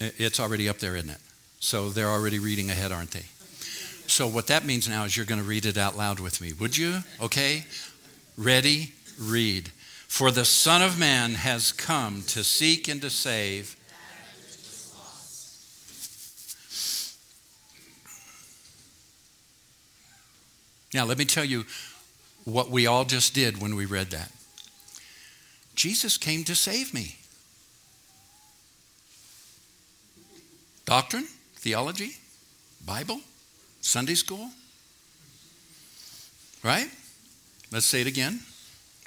It's 0.00 0.38
already 0.38 0.68
up 0.68 0.78
there, 0.78 0.94
isn't 0.94 1.10
it? 1.10 1.18
So 1.58 1.88
they're 1.88 2.08
already 2.08 2.38
reading 2.38 2.70
ahead, 2.70 2.92
aren't 2.92 3.10
they? 3.10 3.24
So 4.06 4.28
what 4.28 4.46
that 4.46 4.64
means 4.64 4.88
now 4.88 5.04
is 5.04 5.16
you're 5.16 5.26
going 5.26 5.40
to 5.40 5.46
read 5.46 5.66
it 5.66 5.76
out 5.76 5.96
loud 5.96 6.20
with 6.20 6.40
me. 6.40 6.52
Would 6.52 6.78
you? 6.78 7.00
Okay? 7.20 7.64
Ready? 8.36 8.92
Read. 9.20 9.70
For 10.06 10.30
the 10.30 10.44
Son 10.44 10.80
of 10.80 11.00
Man 11.00 11.34
has 11.34 11.72
come 11.72 12.22
to 12.28 12.44
seek 12.44 12.86
and 12.86 13.02
to 13.02 13.10
save. 13.10 13.74
Now, 20.94 21.04
let 21.04 21.18
me 21.18 21.24
tell 21.24 21.44
you 21.44 21.66
what 22.44 22.70
we 22.70 22.86
all 22.86 23.04
just 23.04 23.34
did 23.34 23.60
when 23.60 23.76
we 23.76 23.84
read 23.84 24.10
that. 24.10 24.32
Jesus 25.74 26.16
came 26.16 26.44
to 26.44 26.54
save 26.54 26.92
me. 26.92 27.16
Doctrine, 30.84 31.26
theology, 31.56 32.16
Bible, 32.84 33.20
Sunday 33.80 34.14
school. 34.14 34.50
Right? 36.64 36.88
Let's 37.70 37.86
say 37.86 38.00
it 38.00 38.06
again. 38.06 38.40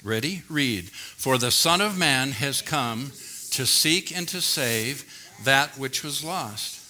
Ready? 0.02 0.42
Read. 0.48 0.88
For 0.90 1.38
the 1.38 1.50
Son 1.50 1.80
of 1.80 1.98
Man 1.98 2.30
has 2.30 2.62
come 2.62 3.12
to 3.50 3.66
seek 3.66 4.16
and 4.16 4.26
to 4.28 4.40
save 4.40 5.04
that 5.44 5.76
which 5.78 6.02
was 6.02 6.24
lost. 6.24 6.80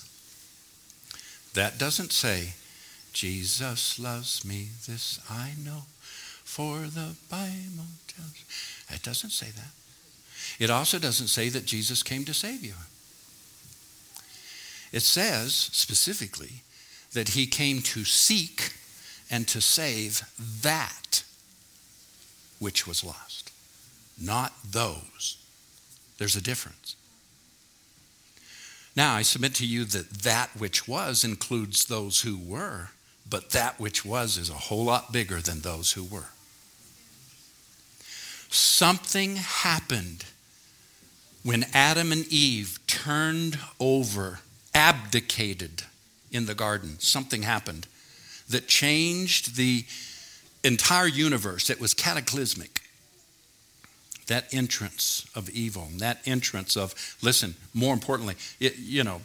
That 1.54 1.78
doesn't 1.78 2.12
say, 2.12 2.52
Jesus 3.12 3.98
loves 3.98 4.44
me, 4.44 4.68
this 4.86 5.18
I 5.28 5.52
know 5.62 5.82
for 6.44 6.78
the 6.80 7.14
Bible 7.30 7.88
tells. 8.08 8.44
It 8.90 9.02
doesn't 9.02 9.30
say 9.30 9.46
that. 9.46 9.70
It 10.58 10.70
also 10.70 10.98
doesn't 10.98 11.28
say 11.28 11.48
that 11.48 11.64
Jesus 11.66 12.02
came 12.02 12.24
to 12.24 12.34
save 12.34 12.62
you. 12.62 12.74
It 14.92 15.02
says 15.02 15.54
specifically 15.54 16.62
that 17.12 17.30
he 17.30 17.46
came 17.46 17.80
to 17.82 18.04
seek 18.04 18.74
and 19.30 19.48
to 19.48 19.60
save 19.60 20.22
that 20.62 21.24
which 22.58 22.86
was 22.86 23.02
lost, 23.02 23.50
not 24.20 24.52
those. 24.70 25.38
There's 26.18 26.36
a 26.36 26.42
difference. 26.42 26.96
Now, 28.94 29.14
I 29.14 29.22
submit 29.22 29.54
to 29.56 29.66
you 29.66 29.84
that 29.86 30.10
that 30.22 30.50
which 30.56 30.86
was 30.86 31.24
includes 31.24 31.86
those 31.86 32.20
who 32.20 32.36
were, 32.36 32.90
but 33.32 33.50
that 33.50 33.80
which 33.80 34.04
was 34.04 34.36
is 34.36 34.50
a 34.50 34.54
whole 34.68 34.84
lot 34.84 35.10
bigger 35.10 35.40
than 35.40 35.60
those 35.60 35.92
who 35.92 36.04
were. 36.04 36.28
Something 38.50 39.36
happened 39.36 40.26
when 41.42 41.64
Adam 41.72 42.12
and 42.12 42.26
Eve 42.30 42.78
turned 42.86 43.58
over, 43.80 44.40
abdicated 44.74 45.84
in 46.30 46.44
the 46.44 46.54
garden. 46.54 47.00
Something 47.00 47.42
happened. 47.42 47.86
that 48.48 48.68
changed 48.68 49.56
the 49.56 49.84
entire 50.62 51.06
universe. 51.06 51.70
It 51.70 51.80
was 51.80 51.94
cataclysmic. 51.94 52.80
That 54.26 54.52
entrance 54.52 55.26
of 55.34 55.50
evil, 55.50 55.88
that 55.98 56.20
entrance 56.26 56.76
of, 56.76 56.94
listen, 57.22 57.54
more 57.74 57.92
importantly, 57.92 58.36
it, 58.60 58.78
you 58.78 59.02
know, 59.02 59.22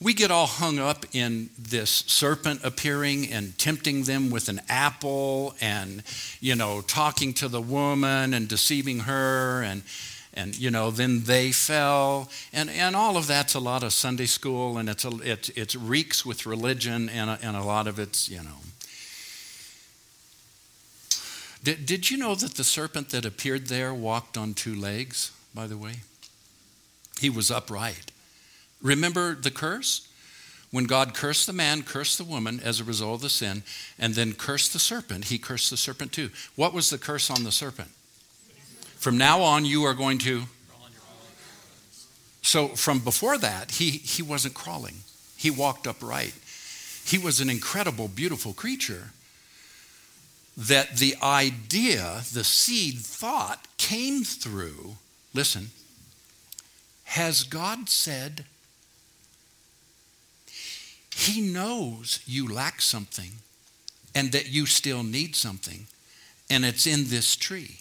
we 0.00 0.12
get 0.12 0.30
all 0.30 0.46
hung 0.46 0.78
up 0.78 1.06
in 1.12 1.50
this 1.58 1.90
serpent 1.90 2.60
appearing 2.64 3.30
and 3.30 3.56
tempting 3.58 4.04
them 4.04 4.30
with 4.30 4.48
an 4.48 4.60
apple 4.68 5.54
and, 5.60 6.02
you 6.40 6.54
know, 6.54 6.80
talking 6.80 7.32
to 7.34 7.48
the 7.48 7.60
woman 7.60 8.34
and 8.34 8.48
deceiving 8.48 9.00
her 9.00 9.62
and, 9.62 9.82
and 10.34 10.58
you 10.58 10.70
know, 10.70 10.90
then 10.90 11.22
they 11.24 11.52
fell. 11.52 12.28
And, 12.52 12.68
and 12.70 12.96
all 12.96 13.16
of 13.16 13.26
that's 13.26 13.54
a 13.54 13.60
lot 13.60 13.82
of 13.82 13.92
Sunday 13.92 14.26
school 14.26 14.78
and 14.78 14.88
it's, 14.88 15.04
a, 15.04 15.16
it, 15.22 15.50
it 15.56 15.74
reeks 15.76 16.26
with 16.26 16.44
religion 16.44 17.08
and 17.08 17.30
a, 17.30 17.38
and 17.40 17.56
a 17.56 17.62
lot 17.62 17.86
of 17.86 17.98
it's, 17.98 18.28
you 18.28 18.42
know. 18.42 18.58
Did, 21.62 21.86
did 21.86 22.10
you 22.10 22.18
know 22.18 22.34
that 22.34 22.56
the 22.56 22.64
serpent 22.64 23.08
that 23.10 23.24
appeared 23.24 23.68
there 23.68 23.94
walked 23.94 24.36
on 24.36 24.52
two 24.52 24.74
legs, 24.74 25.30
by 25.54 25.66
the 25.66 25.78
way? 25.78 26.00
He 27.20 27.30
was 27.30 27.50
upright. 27.50 28.10
Remember 28.84 29.34
the 29.34 29.50
curse? 29.50 30.06
When 30.70 30.84
God 30.84 31.14
cursed 31.14 31.46
the 31.46 31.52
man, 31.52 31.82
cursed 31.82 32.18
the 32.18 32.24
woman 32.24 32.60
as 32.60 32.80
a 32.80 32.84
result 32.84 33.16
of 33.16 33.20
the 33.22 33.28
sin, 33.28 33.62
and 33.98 34.14
then 34.14 34.34
cursed 34.34 34.72
the 34.72 34.78
serpent, 34.78 35.26
he 35.26 35.38
cursed 35.38 35.70
the 35.70 35.76
serpent 35.76 36.12
too. 36.12 36.30
What 36.54 36.74
was 36.74 36.90
the 36.90 36.98
curse 36.98 37.30
on 37.30 37.44
the 37.44 37.52
serpent? 37.52 37.90
From 38.96 39.16
now 39.16 39.40
on, 39.40 39.64
you 39.64 39.84
are 39.84 39.94
going 39.94 40.18
to. 40.18 40.42
So, 42.42 42.68
from 42.68 42.98
before 42.98 43.38
that, 43.38 43.72
he, 43.72 43.90
he 43.90 44.22
wasn't 44.22 44.54
crawling, 44.54 44.96
he 45.36 45.50
walked 45.50 45.86
upright. 45.86 46.34
He 47.04 47.18
was 47.18 47.40
an 47.40 47.50
incredible, 47.50 48.08
beautiful 48.08 48.52
creature 48.52 49.10
that 50.56 50.96
the 50.96 51.16
idea, 51.22 52.22
the 52.32 52.44
seed 52.44 52.98
thought 52.98 53.66
came 53.76 54.24
through. 54.24 54.96
Listen, 55.34 55.70
has 57.04 57.44
God 57.44 57.88
said 57.88 58.44
he 61.14 61.40
knows 61.40 62.20
you 62.26 62.52
lack 62.52 62.80
something 62.80 63.30
and 64.14 64.32
that 64.32 64.48
you 64.48 64.66
still 64.66 65.02
need 65.02 65.36
something, 65.36 65.86
and 66.50 66.64
it's 66.64 66.86
in 66.86 67.04
this 67.08 67.36
tree. 67.36 67.78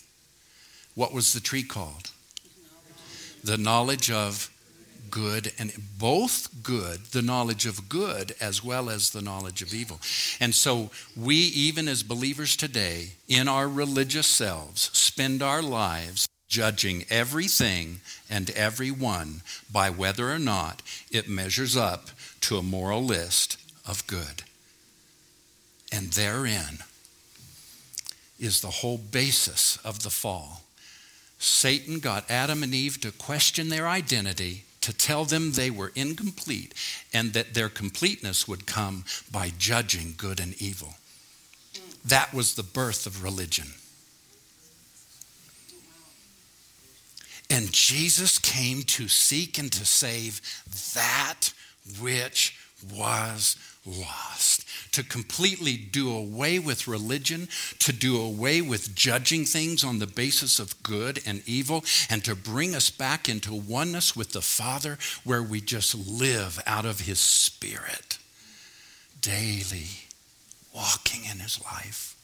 What 0.96 1.14
was 1.14 1.34
the 1.34 1.40
tree 1.40 1.64
called? 1.64 2.12
The 3.44 3.58
knowledge 3.58 4.12
of 4.12 4.50
good 5.10 5.52
and 5.60 5.72
both 6.00 6.64
good, 6.64 7.06
the 7.12 7.22
knowledge 7.22 7.66
of 7.66 7.90
good 7.90 8.36
as 8.40 8.64
well 8.64 8.90
as 8.90 9.10
the 9.10 9.22
knowledge 9.22 9.62
of 9.62 9.74
evil. 9.74 10.00
And 10.40 10.56
so 10.56 10.92
we, 11.16 11.36
even 11.36 11.88
as 11.88 12.04
believers 12.04 12.56
today, 12.56 13.10
in 13.28 13.48
our 13.48 13.68
religious 13.68 14.28
selves, 14.28 14.90
spend 14.94 15.44
our 15.44 15.62
lives 15.62 16.28
judging 16.48 17.06
everything 17.10 18.00
and 18.30 18.50
everyone 18.52 19.42
by 19.72 19.90
whether 19.90 20.32
or 20.32 20.40
not 20.40 20.82
it 21.12 21.28
measures 21.28 21.76
up 21.76 22.10
to 22.44 22.58
a 22.58 22.64
moral 22.64 23.04
list 23.04 23.58
of 23.88 24.06
good. 24.08 24.44
And 25.92 26.12
therein 26.12 26.80
is 28.40 28.62
the 28.62 28.68
whole 28.68 28.98
basis 28.98 29.78
of 29.78 30.04
the 30.04 30.10
fall. 30.10 30.62
Satan 31.40 32.00
got 32.00 32.30
Adam 32.30 32.64
and 32.64 32.74
Eve 32.74 33.00
to 33.02 33.12
question 33.12 33.70
their 33.70 33.88
identity, 33.88 34.66
to 34.82 34.94
tell 34.94 35.24
them 35.24 35.52
they 35.52 35.70
were 35.70 35.92
incomplete, 35.96 36.74
and 37.14 37.34
that 37.34 37.54
their 37.54 37.70
completeness 37.70 38.48
would 38.48 38.66
come 38.66 39.06
by 39.32 39.52
judging 39.58 40.14
good 40.18 40.40
and 40.40 40.62
evil. 40.62 40.96
That 42.04 42.34
was 42.34 42.56
the 42.56 42.64
birth 42.64 43.06
of 43.06 43.24
religion. 43.24 43.68
And 47.50 47.72
Jesus 47.72 48.40
came 48.40 48.84
to 48.84 49.08
seek 49.08 49.58
and 49.58 49.72
to 49.72 49.86
save 49.86 50.42
that 50.96 51.54
which 52.00 52.58
was 52.92 53.58
lost. 53.86 54.66
To 54.94 55.04
completely 55.04 55.76
do 55.76 56.16
away 56.16 56.60
with 56.60 56.88
religion, 56.88 57.48
to 57.80 57.92
do 57.92 58.22
away 58.22 58.62
with 58.62 58.96
judging 58.96 59.46
things 59.46 59.84
on 59.84 60.00
the 60.00 60.08
basis 60.08 60.60
of 60.60 60.82
good 60.84 61.22
and 61.26 61.42
evil, 61.46 61.84
and 62.10 62.24
to 62.26 62.36
bring 62.36 62.76
us 62.76 62.90
back 62.90 63.28
into 63.28 63.54
oneness 63.54 64.16
with 64.16 64.32
the 64.32 64.42
Father 64.42 64.98
where 65.24 65.44
we 65.44 65.62
just 65.62 65.96
live 65.96 66.62
out 66.66 66.86
of 66.86 67.02
His 67.02 67.20
Spirit 67.20 68.18
daily, 69.20 69.88
walking 70.76 71.24
in 71.26 71.40
His 71.40 71.64
life, 71.64 72.16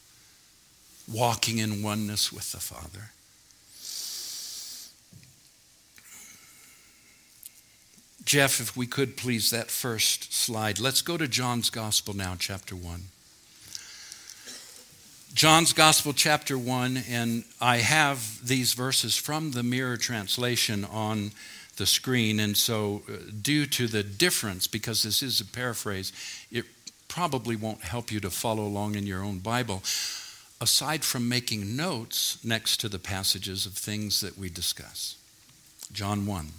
walking 1.12 1.58
in 1.58 1.82
oneness 1.82 2.32
with 2.32 2.52
the 2.52 2.58
Father. 2.58 3.10
Jeff, 8.24 8.60
if 8.60 8.76
we 8.76 8.86
could 8.86 9.16
please, 9.16 9.50
that 9.50 9.70
first 9.70 10.32
slide. 10.32 10.78
Let's 10.78 11.02
go 11.02 11.16
to 11.16 11.26
John's 11.26 11.70
Gospel 11.70 12.14
now, 12.14 12.36
chapter 12.38 12.76
1. 12.76 13.02
John's 15.32 15.72
Gospel, 15.72 16.12
chapter 16.12 16.58
1, 16.58 17.04
and 17.08 17.44
I 17.60 17.78
have 17.78 18.46
these 18.46 18.74
verses 18.74 19.16
from 19.16 19.52
the 19.52 19.62
Mirror 19.62 19.98
translation 19.98 20.84
on 20.84 21.30
the 21.76 21.86
screen. 21.86 22.40
And 22.40 22.56
so, 22.56 23.02
uh, 23.08 23.16
due 23.40 23.64
to 23.66 23.86
the 23.86 24.02
difference, 24.02 24.66
because 24.66 25.02
this 25.02 25.22
is 25.22 25.40
a 25.40 25.44
paraphrase, 25.44 26.12
it 26.50 26.64
probably 27.08 27.56
won't 27.56 27.82
help 27.82 28.10
you 28.12 28.20
to 28.20 28.30
follow 28.30 28.64
along 28.64 28.96
in 28.96 29.06
your 29.06 29.22
own 29.22 29.38
Bible, 29.38 29.82
aside 30.60 31.04
from 31.04 31.28
making 31.28 31.76
notes 31.76 32.44
next 32.44 32.78
to 32.80 32.88
the 32.88 32.98
passages 32.98 33.66
of 33.66 33.72
things 33.72 34.20
that 34.20 34.36
we 34.36 34.50
discuss. 34.50 35.16
John 35.92 36.26
1. 36.26 36.52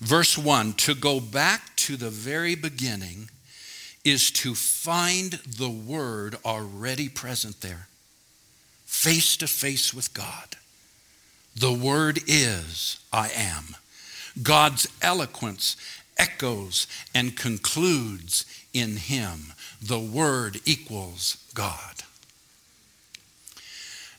Verse 0.00 0.36
1 0.36 0.74
to 0.74 0.94
go 0.94 1.20
back 1.20 1.74
to 1.76 1.96
the 1.96 2.10
very 2.10 2.54
beginning 2.54 3.30
is 4.04 4.30
to 4.30 4.54
find 4.54 5.32
the 5.32 5.70
Word 5.70 6.36
already 6.44 7.08
present 7.08 7.60
there, 7.60 7.88
face 8.84 9.36
to 9.38 9.46
face 9.46 9.92
with 9.92 10.14
God. 10.14 10.56
The 11.56 11.72
Word 11.72 12.20
is 12.26 13.00
I 13.12 13.30
am. 13.34 13.76
God's 14.42 14.86
eloquence 15.00 15.76
echoes 16.18 16.86
and 17.14 17.36
concludes 17.36 18.44
in 18.72 18.96
Him. 18.96 19.54
The 19.80 19.98
Word 19.98 20.60
equals 20.64 21.38
God. 21.54 22.02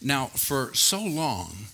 Now, 0.01 0.27
for 0.27 0.73
so 0.73 1.01
long, 1.01 1.67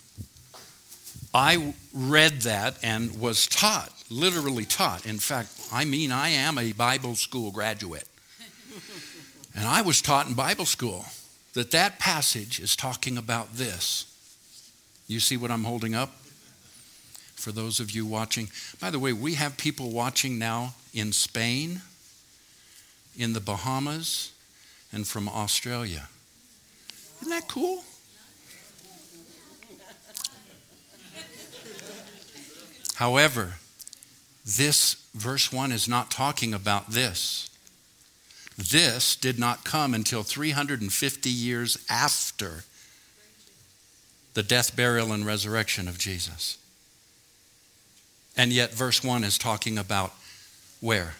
I 1.33 1.73
read 1.93 2.41
that 2.41 2.77
and 2.83 3.19
was 3.19 3.47
taught, 3.47 3.91
literally 4.09 4.65
taught. 4.65 5.05
In 5.05 5.17
fact, 5.17 5.49
I 5.71 5.85
mean, 5.85 6.11
I 6.11 6.29
am 6.29 6.57
a 6.57 6.73
Bible 6.73 7.15
school 7.15 7.51
graduate. 7.51 8.07
And 9.55 9.67
I 9.67 9.83
was 9.83 10.01
taught 10.01 10.27
in 10.27 10.33
Bible 10.33 10.65
school 10.65 11.05
that 11.53 11.69
that 11.69 11.99
passage 11.99 12.59
is 12.59 12.75
talking 12.75 13.19
about 13.19 13.53
this. 13.53 14.11
You 15.07 15.19
see 15.19 15.37
what 15.37 15.51
I'm 15.51 15.63
holding 15.63 15.93
up? 15.93 16.09
For 17.35 17.51
those 17.51 17.79
of 17.79 17.91
you 17.91 18.05
watching. 18.05 18.49
By 18.79 18.89
the 18.89 18.97
way, 18.97 19.13
we 19.13 19.35
have 19.35 19.55
people 19.57 19.91
watching 19.91 20.39
now 20.39 20.73
in 20.91 21.11
Spain, 21.11 21.81
in 23.15 23.33
the 23.33 23.39
Bahamas, 23.39 24.31
and 24.91 25.07
from 25.07 25.29
Australia. 25.29 26.07
Isn't 27.21 27.29
that 27.29 27.47
cool? 27.47 27.83
However, 32.95 33.55
this 34.45 34.95
verse 35.13 35.51
1 35.51 35.71
is 35.71 35.87
not 35.87 36.11
talking 36.11 36.53
about 36.53 36.91
this. 36.91 37.49
This 38.57 39.15
did 39.15 39.39
not 39.39 39.63
come 39.63 39.93
until 39.93 40.23
350 40.23 41.29
years 41.29 41.77
after 41.89 42.63
the 44.33 44.43
death, 44.43 44.75
burial, 44.75 45.11
and 45.11 45.25
resurrection 45.25 45.87
of 45.87 45.97
Jesus. 45.97 46.57
And 48.35 48.51
yet, 48.51 48.73
verse 48.73 49.03
1 49.03 49.23
is 49.23 49.37
talking 49.37 49.77
about 49.77 50.13
where? 50.81 51.13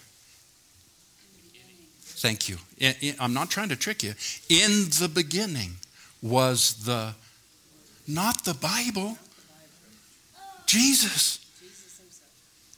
Thank 2.02 2.50
you. 2.50 2.58
I'm 3.20 3.34
not 3.34 3.50
trying 3.50 3.70
to 3.70 3.76
trick 3.76 4.04
you. 4.04 4.14
In 4.50 4.86
the 5.00 5.10
beginning 5.14 5.74
was 6.22 6.86
the, 6.86 7.14
not 8.08 8.46
the 8.46 8.54
Bible, 8.54 9.18
Jesus. 10.66 11.43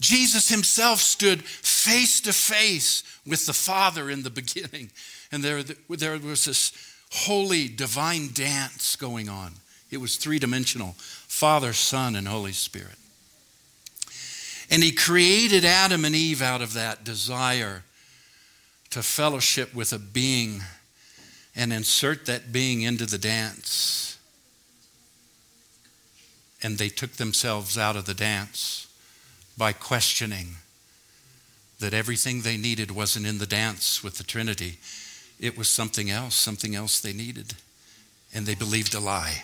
Jesus 0.06 0.50
himself 0.50 1.00
stood 1.00 1.44
face 1.44 2.22
to 2.22 2.32
face 2.32 3.02
with 3.26 3.48
the 3.48 3.54
Father 3.54 4.08
in 4.08 4.22
the 4.22 4.30
beginning. 4.30 4.92
And 5.32 5.44
there, 5.44 5.64
there 5.64 6.20
was 6.20 6.46
this 6.46 6.72
holy 7.12 7.68
divine 7.68 8.30
dance 8.32 8.96
going 8.96 9.30
on. 9.30 9.54
It 9.90 9.98
was 9.98 10.18
three 10.18 10.38
dimensional 10.38 10.94
Father, 11.00 11.74
Son, 11.74 12.16
and 12.16 12.28
Holy 12.28 12.52
Spirit. 12.52 12.98
And 14.70 14.84
he 14.84 14.92
created 14.92 15.66
Adam 15.66 16.06
and 16.06 16.14
Eve 16.14 16.42
out 16.42 16.62
of 16.62 16.74
that 16.74 17.04
desire 17.04 17.84
to 18.92 19.02
fellowship 19.02 19.74
with 19.74 19.92
a 19.92 19.98
being 19.98 20.62
and 21.56 21.74
insert 21.74 22.28
that 22.28 22.52
being 22.52 22.84
into 22.84 23.08
the 23.08 23.18
dance. 23.18 24.20
And 26.62 26.78
they 26.78 26.90
took 26.90 27.14
themselves 27.14 27.76
out 27.76 27.96
of 27.96 28.06
the 28.06 28.14
dance 28.14 28.85
by 29.58 29.74
questioning 29.74 30.56
that 31.80 31.94
everything 31.94 32.42
they 32.42 32.58
needed 32.58 32.92
wasn't 32.92 33.26
in 33.26 33.38
the 33.38 33.46
dance 33.46 34.04
with 34.04 34.18
the 34.18 34.24
Trinity. 34.24 34.80
It 35.40 35.58
was 35.58 35.68
something 35.68 36.10
else, 36.10 36.36
something 36.36 36.76
else 36.76 37.00
they 37.00 37.14
needed. 37.14 37.54
And 38.34 38.46
they 38.46 38.56
believed 38.56 38.94
a 38.94 39.00
lie. 39.00 39.44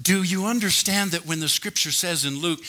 Do 0.00 0.22
you 0.22 0.46
understand 0.46 1.12
that 1.12 1.26
when 1.26 1.40
the 1.40 1.48
scripture 1.48 1.92
says 1.92 2.24
in 2.24 2.40
Luke 2.40 2.60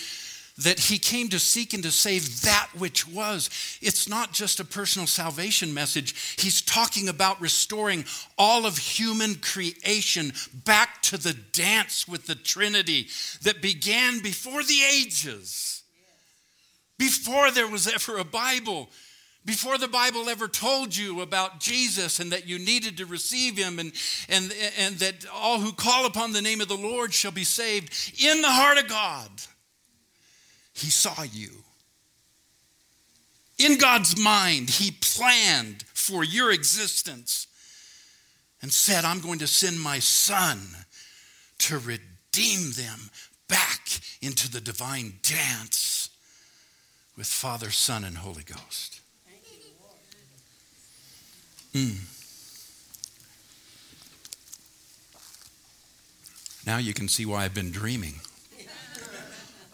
that 0.57 0.79
he 0.79 0.97
came 0.97 1.27
to 1.29 1.39
seek 1.39 1.73
and 1.73 1.83
to 1.83 1.91
save 1.91 2.41
that 2.43 2.69
which 2.77 3.07
was, 3.07 3.49
it's 3.81 4.07
not 4.07 4.31
just 4.31 4.59
a 4.59 4.65
personal 4.65 5.05
salvation 5.05 5.73
message. 5.73 6.35
He's 6.39 6.61
talking 6.61 7.09
about 7.09 7.41
restoring 7.41 8.05
all 8.37 8.65
of 8.65 8.77
human 8.77 9.35
creation 9.35 10.31
back 10.53 11.01
to 11.03 11.17
the 11.17 11.33
dance 11.33 12.07
with 12.07 12.25
the 12.25 12.35
Trinity 12.35 13.07
that 13.41 13.61
began 13.61 14.21
before 14.21 14.63
the 14.63 14.79
ages, 14.89 15.83
before 16.97 17.51
there 17.51 17.67
was 17.67 17.87
ever 17.87 18.17
a 18.17 18.23
Bible. 18.23 18.89
Before 19.43 19.77
the 19.77 19.87
Bible 19.87 20.27
ever 20.27 20.47
told 20.47 20.95
you 20.95 21.21
about 21.21 21.59
Jesus 21.59 22.19
and 22.19 22.31
that 22.31 22.47
you 22.47 22.57
needed 22.57 22.97
to 22.97 23.05
receive 23.05 23.55
him 23.55 23.77
and, 23.77 23.91
and, 24.27 24.51
and 24.79 24.95
that 24.95 25.23
all 25.31 25.59
who 25.59 25.71
call 25.71 26.07
upon 26.07 26.31
the 26.31 26.41
name 26.41 26.61
of 26.61 26.67
the 26.67 26.73
Lord 26.73 27.13
shall 27.13 27.29
be 27.29 27.43
saved, 27.43 27.93
in 28.19 28.41
the 28.41 28.49
heart 28.49 28.79
of 28.79 28.87
God, 28.87 29.29
he 30.75 30.89
saw 30.89 31.23
you. 31.23 31.49
In 33.57 33.77
God's 33.77 34.19
mind, 34.19 34.69
he 34.69 34.91
planned 34.91 35.83
for 35.93 36.23
your 36.23 36.51
existence 36.51 37.47
and 38.61 38.71
said, 38.71 39.05
I'm 39.05 39.21
going 39.21 39.39
to 39.39 39.47
send 39.47 39.79
my 39.79 39.99
son 39.99 40.59
to 41.59 41.77
redeem 41.77 42.71
them 42.73 43.09
back 43.47 43.88
into 44.21 44.51
the 44.51 44.59
divine 44.59 45.13
dance 45.21 46.09
with 47.15 47.27
Father, 47.27 47.71
Son, 47.71 48.03
and 48.03 48.17
Holy 48.17 48.43
Ghost. 48.43 48.99
Mm. 51.73 51.97
Now 56.65 56.77
you 56.77 56.93
can 56.93 57.07
see 57.07 57.25
why 57.25 57.45
I've 57.45 57.53
been 57.53 57.71
dreaming. 57.71 58.15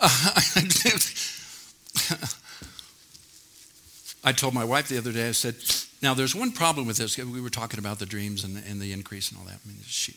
I 4.24 4.32
told 4.32 4.54
my 4.54 4.64
wife 4.64 4.88
the 4.88 4.98
other 4.98 5.12
day, 5.12 5.28
I 5.30 5.32
said, 5.32 5.56
now 6.02 6.16
there's 6.16 6.36
one 6.36 6.52
problem 6.52 6.88
with 6.88 6.98
this. 6.98 7.18
We 7.18 7.42
were 7.42 7.50
talking 7.50 7.80
about 7.80 8.00
the 8.00 8.08
dreams 8.08 8.44
and 8.44 8.56
the, 8.56 8.68
and 8.68 8.82
the 8.82 8.94
increase 8.94 9.30
and 9.30 9.40
all 9.40 9.46
that. 9.46 9.60
I 9.64 9.68
mean, 9.68 9.78
she, 9.86 10.16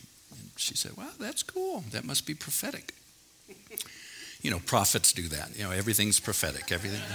she 0.56 0.74
said, 0.74 0.92
well, 0.96 1.12
that's 1.18 1.42
cool. 1.42 1.84
That 1.90 2.04
must 2.04 2.26
be 2.26 2.34
prophetic. 2.34 2.94
You 4.40 4.50
know, 4.50 4.60
prophets 4.60 5.12
do 5.12 5.28
that. 5.28 5.56
You 5.56 5.64
know, 5.64 5.70
everything's 5.70 6.20
prophetic. 6.20 6.72
Everything. 6.72 7.00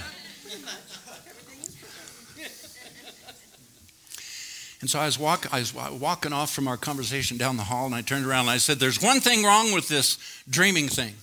And 4.81 4.89
so 4.89 4.99
I 4.99 5.07
was, 5.07 5.19
walk, 5.19 5.53
I 5.53 5.59
was 5.59 5.73
walking 5.73 6.31
off 6.31 6.53
from 6.53 6.67
our 6.67 6.77
conversation 6.77 7.35
down 7.35 7.57
the 7.57 7.63
hall, 7.63 7.85
and 7.85 7.93
I 7.93 8.01
turned 8.01 8.25
around 8.25 8.43
and 8.43 8.51
I 8.51 8.59
said, 8.59 8.79
There's 8.79 9.01
one 9.01 9.19
thing 9.19 9.43
wrong 9.43 9.73
with 9.73 9.89
this 9.89 10.17
dreaming 10.49 10.87
thing. 10.87 11.15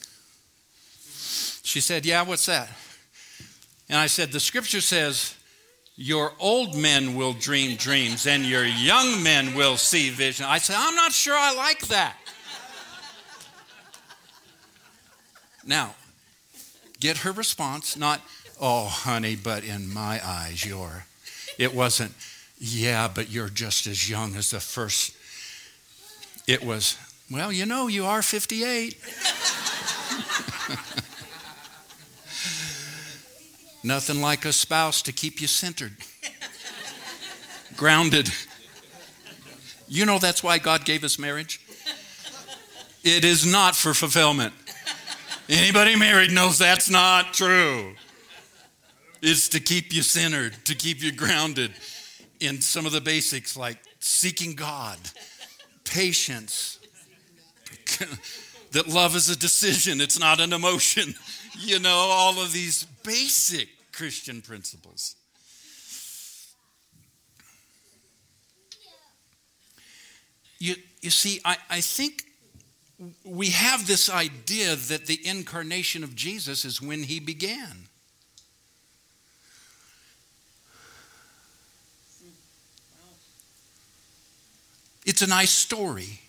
She 1.66 1.80
said, 1.80 2.06
Yeah, 2.06 2.22
what's 2.22 2.46
that? 2.46 2.70
And 3.88 3.98
I 3.98 4.06
said, 4.06 4.30
The 4.30 4.38
scripture 4.38 4.80
says, 4.80 5.34
Your 5.96 6.32
old 6.38 6.76
men 6.76 7.16
will 7.16 7.32
dream 7.32 7.76
dreams, 7.76 8.24
and 8.24 8.44
your 8.44 8.64
young 8.64 9.20
men 9.24 9.52
will 9.52 9.76
see 9.76 10.10
vision. 10.10 10.46
I 10.46 10.58
said, 10.58 10.76
I'm 10.78 10.94
not 10.94 11.10
sure 11.10 11.34
I 11.36 11.54
like 11.54 11.88
that. 11.88 12.16
now, 15.66 15.96
get 17.00 17.18
her 17.18 17.32
response, 17.32 17.96
not, 17.96 18.20
Oh, 18.60 18.84
honey, 18.84 19.34
but 19.34 19.64
in 19.64 19.92
my 19.92 20.20
eyes, 20.24 20.64
you're. 20.64 21.04
It 21.58 21.74
wasn't, 21.74 22.12
yeah, 22.60 23.08
but 23.12 23.28
you're 23.28 23.48
just 23.48 23.88
as 23.88 24.08
young 24.08 24.36
as 24.36 24.52
the 24.52 24.60
first. 24.60 25.16
It 26.46 26.64
was, 26.64 26.96
well, 27.28 27.50
you 27.50 27.66
know, 27.66 27.88
you 27.88 28.04
are 28.04 28.22
58. 28.22 28.96
Nothing 33.86 34.20
like 34.20 34.44
a 34.44 34.52
spouse 34.52 35.00
to 35.02 35.12
keep 35.12 35.40
you 35.40 35.46
centered, 35.46 35.92
grounded. 37.76 38.28
You 39.86 40.04
know 40.04 40.18
that's 40.18 40.42
why 40.42 40.58
God 40.58 40.84
gave 40.84 41.04
us 41.04 41.20
marriage? 41.20 41.60
It 43.04 43.24
is 43.24 43.46
not 43.46 43.76
for 43.76 43.94
fulfillment. 43.94 44.52
Anybody 45.48 45.94
married 45.94 46.32
knows 46.32 46.58
that's 46.58 46.90
not 46.90 47.32
true. 47.32 47.94
It's 49.22 49.48
to 49.50 49.60
keep 49.60 49.94
you 49.94 50.02
centered, 50.02 50.56
to 50.64 50.74
keep 50.74 51.00
you 51.00 51.12
grounded 51.12 51.70
in 52.40 52.60
some 52.60 52.86
of 52.86 52.92
the 52.92 53.00
basics 53.00 53.56
like 53.56 53.78
seeking 54.00 54.56
God, 54.56 54.98
patience, 55.84 56.80
that 58.72 58.88
love 58.88 59.14
is 59.14 59.30
a 59.30 59.38
decision, 59.38 60.00
it's 60.00 60.18
not 60.18 60.40
an 60.40 60.52
emotion. 60.52 61.14
You 61.58 61.78
know, 61.78 61.88
all 61.88 62.38
of 62.38 62.52
these 62.52 62.84
basic 63.02 63.70
Christian 63.96 64.42
principles. 64.42 65.16
You, 70.58 70.74
you 71.00 71.08
see, 71.08 71.40
I, 71.46 71.56
I 71.70 71.80
think 71.80 72.24
we 73.24 73.48
have 73.48 73.86
this 73.86 74.10
idea 74.10 74.76
that 74.76 75.06
the 75.06 75.26
incarnation 75.26 76.04
of 76.04 76.14
Jesus 76.14 76.66
is 76.66 76.82
when 76.82 77.04
he 77.04 77.20
began. 77.20 77.88
It's 85.06 85.22
a 85.22 85.26
nice 85.26 85.52
story. 85.52 86.20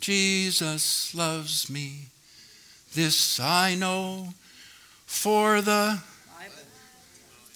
Jesus 0.00 1.14
loves 1.14 1.68
me. 1.68 2.06
This 2.94 3.38
I 3.38 3.74
know 3.74 4.32
for 5.04 5.60
the 5.60 6.00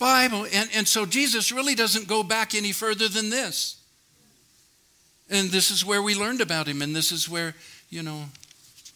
Bible. 0.05 0.47
And, 0.53 0.69
and 0.75 0.87
so 0.87 1.07
Jesus 1.07 1.51
really 1.51 1.75
doesn't 1.75 2.09
go 2.09 2.23
back 2.23 2.55
any 2.55 2.73
further 2.73 3.09
than 3.09 3.31
this. 3.31 3.81
And 5.31 5.49
this 5.49 5.71
is 5.71 5.83
where 5.83 6.03
we 6.03 6.14
learned 6.14 6.43
about 6.43 6.69
him. 6.69 6.83
And 6.83 6.95
this 6.95 7.11
is 7.11 7.27
where, 7.27 7.55
you 7.88 8.03
know, 8.03 8.25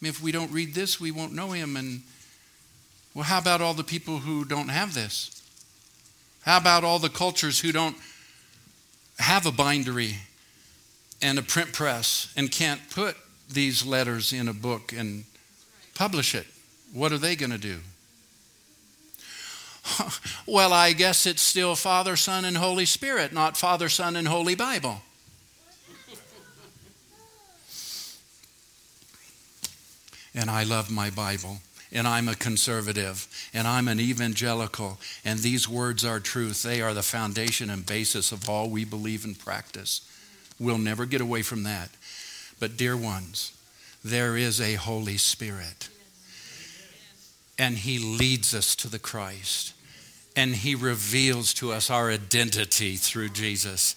if 0.03 0.21
we 0.21 0.31
don't 0.31 0.51
read 0.51 0.75
this, 0.75 0.99
we 0.99 1.09
won't 1.09 1.33
know 1.33 1.51
him. 1.51 1.75
And 1.75 2.01
well, 3.15 3.23
how 3.23 3.39
about 3.39 3.59
all 3.59 3.73
the 3.73 3.83
people 3.83 4.19
who 4.19 4.45
don't 4.45 4.69
have 4.69 4.93
this? 4.93 5.41
How 6.43 6.57
about 6.57 6.83
all 6.83 6.99
the 6.99 7.09
cultures 7.09 7.59
who 7.59 7.71
don't 7.71 7.97
have 9.17 9.47
a 9.47 9.51
bindery 9.51 10.15
and 11.23 11.39
a 11.39 11.41
print 11.41 11.73
press 11.73 12.31
and 12.37 12.51
can't 12.51 12.81
put 12.91 13.17
these 13.51 13.83
letters 13.83 14.31
in 14.31 14.47
a 14.47 14.53
book 14.53 14.93
and 14.93 15.25
publish 15.95 16.35
it. 16.35 16.45
What 16.93 17.11
are 17.11 17.17
they 17.17 17.35
going 17.35 17.51
to 17.51 17.57
do? 17.57 17.79
well, 20.45 20.73
I 20.73 20.93
guess 20.93 21.25
it's 21.25 21.41
still 21.41 21.75
Father, 21.75 22.15
Son, 22.15 22.45
and 22.45 22.57
Holy 22.57 22.85
Spirit, 22.85 23.33
not 23.33 23.57
Father, 23.57 23.89
Son, 23.89 24.15
and 24.15 24.27
Holy 24.27 24.55
Bible. 24.55 25.01
and 30.35 30.49
I 30.49 30.63
love 30.63 30.91
my 30.91 31.09
Bible, 31.09 31.57
and 31.91 32.07
I'm 32.07 32.29
a 32.29 32.35
conservative, 32.35 33.27
and 33.53 33.67
I'm 33.67 33.87
an 33.87 33.99
evangelical, 33.99 34.99
and 35.25 35.39
these 35.39 35.67
words 35.67 36.05
are 36.05 36.19
truth. 36.19 36.63
They 36.63 36.81
are 36.81 36.93
the 36.93 37.03
foundation 37.03 37.69
and 37.69 37.85
basis 37.85 38.31
of 38.31 38.47
all 38.49 38.69
we 38.69 38.85
believe 38.85 39.25
and 39.25 39.37
practice. 39.37 40.01
We'll 40.59 40.77
never 40.77 41.05
get 41.05 41.21
away 41.21 41.41
from 41.41 41.63
that. 41.63 41.89
But, 42.59 42.77
dear 42.77 42.95
ones, 42.95 43.53
there 44.03 44.37
is 44.37 44.59
a 44.61 44.75
Holy 44.75 45.17
Spirit. 45.17 45.89
And 47.59 47.77
He 47.77 47.99
leads 47.99 48.55
us 48.55 48.75
to 48.77 48.89
the 48.89 48.99
Christ. 48.99 49.73
And 50.35 50.55
He 50.55 50.73
reveals 50.73 51.53
to 51.55 51.71
us 51.71 51.89
our 51.89 52.09
identity 52.09 52.95
through 52.95 53.29
Jesus. 53.29 53.95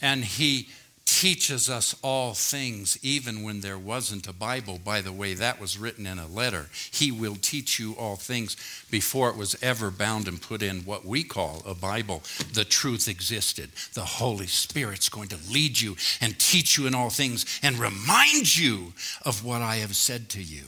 And 0.00 0.24
He 0.24 0.68
teaches 1.10 1.68
us 1.68 1.94
all 2.02 2.34
things, 2.34 2.98
even 3.02 3.42
when 3.42 3.60
there 3.60 3.78
wasn't 3.78 4.28
a 4.28 4.32
Bible. 4.32 4.78
By 4.82 5.00
the 5.00 5.12
way, 5.12 5.34
that 5.34 5.60
was 5.60 5.76
written 5.76 6.06
in 6.06 6.18
a 6.18 6.26
letter. 6.26 6.68
He 6.90 7.10
will 7.10 7.34
teach 7.34 7.78
you 7.78 7.94
all 7.94 8.16
things 8.16 8.56
before 8.90 9.28
it 9.28 9.36
was 9.36 9.60
ever 9.60 9.90
bound 9.90 10.28
and 10.28 10.40
put 10.40 10.62
in 10.62 10.80
what 10.80 11.04
we 11.04 11.24
call 11.24 11.62
a 11.66 11.74
Bible. 11.74 12.22
The 12.52 12.64
truth 12.64 13.08
existed. 13.08 13.70
The 13.94 14.04
Holy 14.04 14.46
Spirit's 14.46 15.08
going 15.08 15.28
to 15.28 15.38
lead 15.50 15.80
you 15.80 15.96
and 16.20 16.38
teach 16.38 16.78
you 16.78 16.86
in 16.86 16.94
all 16.94 17.10
things 17.10 17.44
and 17.62 17.76
remind 17.76 18.56
you 18.56 18.92
of 19.22 19.44
what 19.44 19.62
I 19.62 19.76
have 19.76 19.96
said 19.96 20.28
to 20.30 20.42
you. 20.42 20.64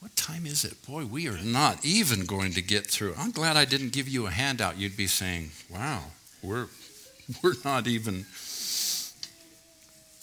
What 0.00 0.16
time 0.16 0.46
is 0.46 0.64
it? 0.64 0.86
Boy, 0.86 1.04
we 1.04 1.28
are 1.28 1.38
not 1.42 1.84
even 1.84 2.24
going 2.24 2.52
to 2.52 2.62
get 2.62 2.86
through. 2.86 3.14
I'm 3.18 3.30
glad 3.32 3.56
I 3.56 3.66
didn't 3.66 3.92
give 3.92 4.08
you 4.08 4.26
a 4.26 4.30
handout. 4.30 4.78
You'd 4.78 4.96
be 4.96 5.06
saying, 5.06 5.50
wow, 5.68 6.04
we're, 6.42 6.68
we're 7.42 7.54
not 7.64 7.86
even. 7.86 8.24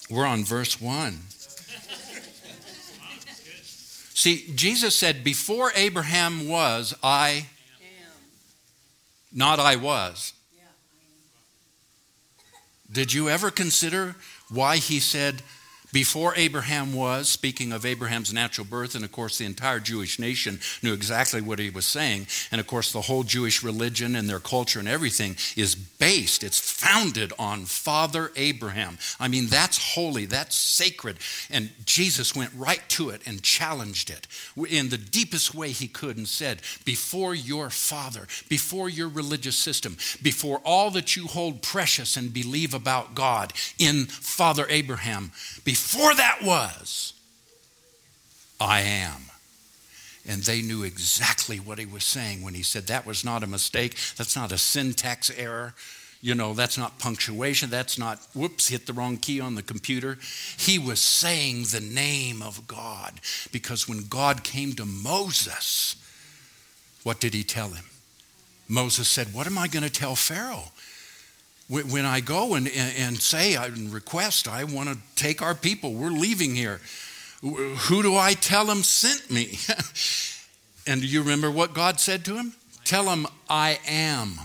We're 0.10 0.26
on 0.26 0.44
verse 0.44 0.82
1. 0.82 1.20
See, 4.14 4.52
Jesus 4.56 4.96
said, 4.96 5.24
Before 5.24 5.72
Abraham 5.76 6.48
was, 6.48 6.96
I, 7.04 7.46
am. 7.80 8.14
not 9.32 9.60
I 9.60 9.76
was. 9.76 10.34
Did 12.92 13.14
you 13.14 13.30
ever 13.30 13.52
consider 13.52 14.16
why 14.50 14.78
he 14.78 15.00
said, 15.00 15.44
before 15.94 16.34
Abraham 16.36 16.94
was, 16.94 17.30
speaking 17.30 17.72
of 17.72 17.86
Abraham's 17.86 18.34
natural 18.34 18.68
birth, 18.68 18.94
and 18.94 19.06
of 19.06 19.12
course 19.12 19.38
the 19.38 19.46
entire 19.46 19.80
Jewish 19.80 20.20
nation 20.20 20.60
knew 20.84 20.94
exactly 20.94 21.42
what 21.42 21.60
he 21.60 21.70
was 21.70 21.86
saying. 21.86 22.28
And 22.52 22.60
of 22.60 22.68
course 22.68 22.92
the 22.92 23.02
whole 23.02 23.24
Jewish 23.24 23.64
religion 23.64 24.16
and 24.16 24.30
their 24.30 24.40
culture 24.40 24.80
and 24.80 24.88
everything 24.88 25.38
is 25.56 25.76
based, 25.76 26.44
it's 26.44 26.60
founded 26.60 27.32
on 27.40 27.66
Father 27.66 28.32
Abraham. 28.36 28.98
I 29.20 29.28
mean, 29.28 29.48
that's 29.48 29.96
holy, 29.96 30.26
that's 30.26 30.56
sacred. 30.56 31.18
And 31.50 31.72
Jesus 31.86 32.36
went 32.36 32.52
right 32.56 32.82
to 32.90 33.10
it 33.10 33.22
and 33.26 33.42
challenged 33.42 34.10
it 34.10 34.28
in 34.70 34.90
the 34.90 34.98
deepest 34.98 35.56
way 35.56 35.70
he 35.70 35.88
could 35.88 36.18
and 36.18 36.28
said, 36.28 36.62
Before 36.84 37.34
your 37.34 37.70
father, 37.70 38.28
before 38.50 38.90
your 38.90 39.08
religious 39.08 39.56
system, 39.56 39.98
before 40.22 40.62
all 40.66 40.92
that 40.92 41.16
you 41.16 41.28
hold 41.28 41.62
precious 41.62 42.18
and 42.18 42.34
believe 42.34 42.74
about 42.74 43.16
God 43.16 43.54
in 43.80 44.06
Father 44.06 44.66
Abraham, 44.70 45.32
before 45.64 45.77
that 46.16 46.40
was, 46.44 47.14
I 48.60 48.82
am. 48.82 49.22
And 50.28 50.44
they 50.44 50.62
knew 50.62 50.84
exactly 50.84 51.58
what 51.58 51.80
he 51.80 51.86
was 51.86 52.04
saying 52.04 52.42
when 52.42 52.54
he 52.54 52.64
said 52.64 52.88
that 52.88 53.06
was 53.06 53.24
not 53.24 53.44
a 53.44 53.48
mistake. 53.48 53.96
That's 54.18 54.36
not 54.36 54.52
a 54.52 54.58
syntax 54.58 55.32
error. 55.38 55.74
You 56.22 56.36
know, 56.36 56.54
that's 56.54 56.78
not 56.78 57.00
punctuation. 57.00 57.70
That's 57.70 57.98
not, 57.98 58.20
whoops, 58.34 58.68
hit 58.68 58.88
the 58.88 58.94
wrong 58.94 59.18
key 59.18 59.40
on 59.40 59.56
the 59.56 59.64
computer. 59.64 60.18
He 60.58 60.80
was 60.80 61.00
saying 61.00 61.66
the 61.66 61.80
name 61.80 62.42
of 62.42 62.68
God 62.68 63.14
because 63.52 63.88
when 63.88 64.08
God 64.08 64.44
came 64.44 64.74
to 64.74 64.86
Moses, 64.86 65.96
what 67.04 67.20
did 67.20 67.34
he 67.34 67.44
tell 67.44 67.70
him? 67.70 67.86
Moses 68.68 69.08
said, 69.08 69.34
What 69.34 69.48
am 69.48 69.58
I 69.58 69.68
going 69.68 69.84
to 69.84 69.90
tell 69.90 70.16
Pharaoh? 70.16 70.72
When 71.70 72.06
I 72.06 72.22
go 72.22 72.56
and, 72.56 72.68
and 72.68 73.18
say 73.18 73.56
and 73.56 73.92
request, 73.94 74.48
I 74.48 74.64
want 74.64 74.90
to 74.90 74.98
take 75.16 75.42
our 75.42 75.54
people, 75.54 75.94
we're 75.94 76.10
leaving 76.10 76.56
here. 76.56 76.80
Who 77.42 78.02
do 78.02 78.16
I 78.16 78.34
tell 78.34 78.66
them 78.66 78.84
sent 78.84 79.30
me? 79.30 79.60
and 80.88 81.02
do 81.02 81.08
you 81.08 81.22
remember 81.22 81.52
what 81.52 81.74
God 81.74 82.00
said 82.00 82.24
to 82.26 82.36
him? 82.36 82.54
Tell 82.86 83.10
him, 83.10 83.28
I 83.50 83.80
am. 83.86 84.40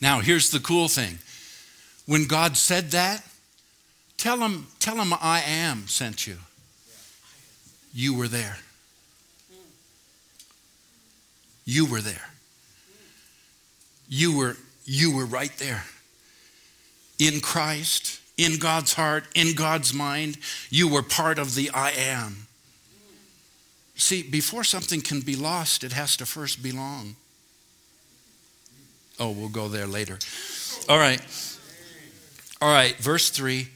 Now, 0.00 0.18
here's 0.18 0.50
the 0.50 0.58
cool 0.58 0.88
thing. 0.88 1.20
When 2.06 2.26
God 2.26 2.56
said 2.56 2.90
that, 2.90 3.24
tell 4.16 4.38
him, 4.38 4.66
tell 4.80 4.96
him 4.96 5.14
I 5.14 5.42
am 5.46 5.86
sent 5.86 6.26
you. 6.26 6.38
You 7.94 8.16
were 8.16 8.26
there. 8.26 8.56
You 11.64 11.86
were 11.86 12.00
there. 12.00 12.30
You 14.08 14.36
were, 14.36 14.56
you 14.84 15.14
were 15.14 15.24
right 15.24 15.56
there. 15.58 15.84
In 17.18 17.40
Christ, 17.40 18.20
in 18.36 18.58
God's 18.58 18.94
heart, 18.94 19.24
in 19.34 19.54
God's 19.54 19.94
mind, 19.94 20.38
you 20.70 20.88
were 20.88 21.02
part 21.02 21.38
of 21.38 21.54
the 21.54 21.70
I 21.70 21.90
am. 21.90 22.46
See, 23.94 24.22
before 24.22 24.64
something 24.64 25.00
can 25.00 25.20
be 25.20 25.36
lost, 25.36 25.84
it 25.84 25.92
has 25.92 26.16
to 26.16 26.26
first 26.26 26.62
belong. 26.62 27.16
Oh, 29.20 29.30
we'll 29.30 29.48
go 29.48 29.68
there 29.68 29.86
later. 29.86 30.18
All 30.88 30.98
right. 30.98 31.20
All 32.60 32.72
right, 32.72 32.96
verse 32.96 33.30
3. 33.30 33.68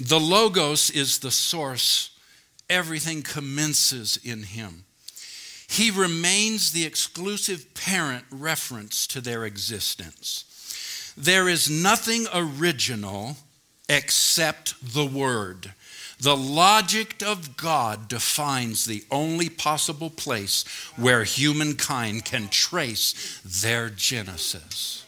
The 0.00 0.18
Logos 0.18 0.90
is 0.90 1.20
the 1.20 1.30
source, 1.30 2.10
everything 2.68 3.22
commences 3.22 4.18
in 4.24 4.42
Him. 4.42 4.84
He 5.72 5.90
remains 5.90 6.72
the 6.72 6.84
exclusive 6.84 7.72
parent 7.72 8.26
reference 8.30 9.06
to 9.06 9.22
their 9.22 9.46
existence. 9.46 10.44
There 11.16 11.48
is 11.48 11.70
nothing 11.70 12.26
original 12.34 13.38
except 13.88 14.74
the 14.92 15.06
Word. 15.06 15.72
The 16.20 16.36
logic 16.36 17.22
of 17.24 17.56
God 17.56 18.06
defines 18.06 18.84
the 18.84 19.02
only 19.10 19.48
possible 19.48 20.10
place 20.10 20.66
where 20.96 21.24
humankind 21.24 22.26
can 22.26 22.48
trace 22.48 23.40
their 23.42 23.88
genesis. 23.88 25.06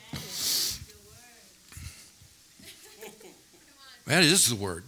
That 4.07 4.23
is 4.23 4.49
the 4.49 4.57
Word. 4.57 4.85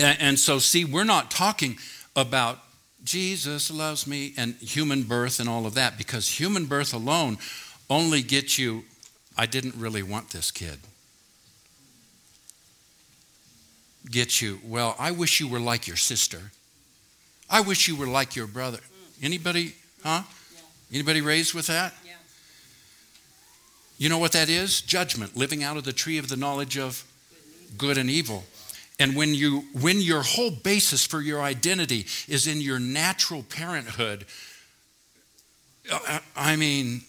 And, 0.00 0.40
so, 0.40 0.58
see, 0.58 0.84
we're 0.84 1.04
not 1.04 1.30
talking 1.30 1.78
about 2.16 2.58
Jesus 3.04 3.70
loves 3.70 4.06
me, 4.06 4.32
and 4.36 4.54
human 4.54 5.02
birth 5.02 5.40
and 5.40 5.48
all 5.48 5.66
of 5.66 5.74
that, 5.74 5.98
because 5.98 6.28
human 6.28 6.66
birth 6.66 6.94
alone 6.94 7.38
only 7.90 8.22
gets 8.22 8.58
you, 8.58 8.84
I 9.36 9.46
didn't 9.46 9.74
really 9.76 10.02
want 10.02 10.30
this 10.30 10.50
kid. 10.50 10.78
Get 14.10 14.40
you, 14.40 14.60
well, 14.64 14.94
I 14.98 15.10
wish 15.10 15.40
you 15.40 15.48
were 15.48 15.60
like 15.60 15.86
your 15.86 15.96
sister. 15.96 16.52
I 17.48 17.60
wish 17.60 17.88
you 17.88 17.96
were 17.96 18.06
like 18.06 18.36
your 18.36 18.46
brother. 18.46 18.80
Anybody, 19.22 19.74
huh? 20.02 20.22
Anybody 20.92 21.20
raised 21.20 21.54
with 21.54 21.66
that? 21.68 21.94
You 23.98 24.08
know 24.08 24.18
what 24.18 24.32
that 24.32 24.48
is? 24.48 24.80
Judgment, 24.80 25.36
living 25.36 25.62
out 25.62 25.76
of 25.76 25.84
the 25.84 25.92
tree 25.92 26.18
of 26.18 26.28
the 26.28 26.36
knowledge 26.36 26.76
of 26.76 27.04
good 27.78 27.98
and 27.98 28.10
evil. 28.10 28.44
And 28.98 29.16
when 29.16 29.34
you 29.34 29.64
when 29.80 30.00
your 30.00 30.22
whole 30.22 30.50
basis 30.50 31.04
for 31.04 31.20
your 31.20 31.40
identity 31.40 32.06
is 32.28 32.46
in 32.46 32.60
your 32.60 32.78
natural 32.78 33.42
parenthood, 33.42 34.26
I 36.36 36.56
mean, 36.56 37.02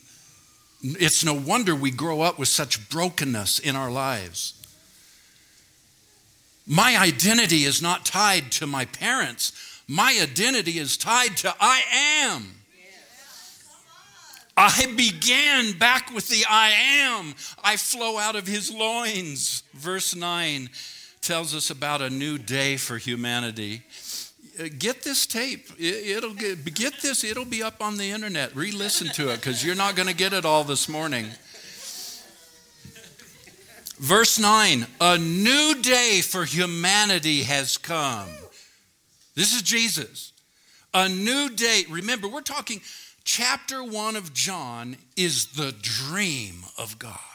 it's 0.82 1.24
no 1.24 1.34
wonder 1.34 1.76
we 1.76 1.92
grow 1.92 2.22
up 2.22 2.40
with 2.40 2.48
such 2.48 2.90
brokenness 2.90 3.60
in 3.60 3.76
our 3.76 3.92
lives. 3.92 4.56
My 6.66 6.98
identity 6.98 7.66
is 7.66 7.82
not 7.82 8.06
tied 8.06 8.52
to 8.54 8.68
my 8.68 8.86
parents. 8.86 9.52
My 9.88 10.18
identity 10.22 10.80
is 10.80 10.98
tied 10.98 11.38
to 11.38 11.54
I 11.60 11.82
am. 12.24 12.56
I 14.56 14.86
began 14.96 15.78
back 15.78 16.14
with 16.14 16.30
the 16.30 16.46
I 16.48 16.70
am. 16.70 17.34
I 17.64 17.76
flow 17.76 18.18
out 18.18 18.36
of 18.36 18.48
his 18.48 18.72
loins. 18.72 19.64
Verse 19.74 20.16
9 20.16 20.70
tells 21.24 21.56
us 21.56 21.70
about 21.70 22.02
a 22.02 22.10
new 22.10 22.38
day 22.38 22.78
for 22.78 22.98
humanity. 22.98 23.82
Uh, 24.60 24.66
get 24.78 25.04
this 25.04 25.26
tape. 25.26 25.70
It'll 25.80 26.34
get, 26.34 26.64
get 26.76 27.02
this. 27.02 27.24
It'll 27.24 27.46
be 27.46 27.64
up 27.64 27.82
on 27.82 27.98
the 27.98 28.12
internet. 28.12 28.56
Re-listen 28.56 29.08
to 29.14 29.30
it 29.32 29.38
because 29.38 29.66
you're 29.66 29.76
not 29.76 29.96
going 29.96 30.10
to 30.10 30.16
get 30.16 30.34
it 30.34 30.46
all 30.46 30.64
this 30.64 30.88
morning. 30.88 31.28
Verse 33.98 34.38
9 34.38 34.86
A 35.00 35.18
new 35.18 35.82
day 35.82 36.22
for 36.22 36.44
humanity 36.44 37.44
has 37.44 37.78
come. 37.78 38.28
This 39.34 39.56
is 39.56 39.62
Jesus. 39.62 40.34
A 40.94 41.10
new 41.10 41.50
day. 41.50 41.84
Remember, 41.90 42.28
we're 42.28 42.42
talking 42.42 42.82
chapter 43.24 43.84
1 43.84 44.16
of 44.16 44.34
John 44.34 44.98
is 45.16 45.48
the 45.54 45.74
dream 45.82 46.66
of 46.78 47.00
God. 47.00 47.33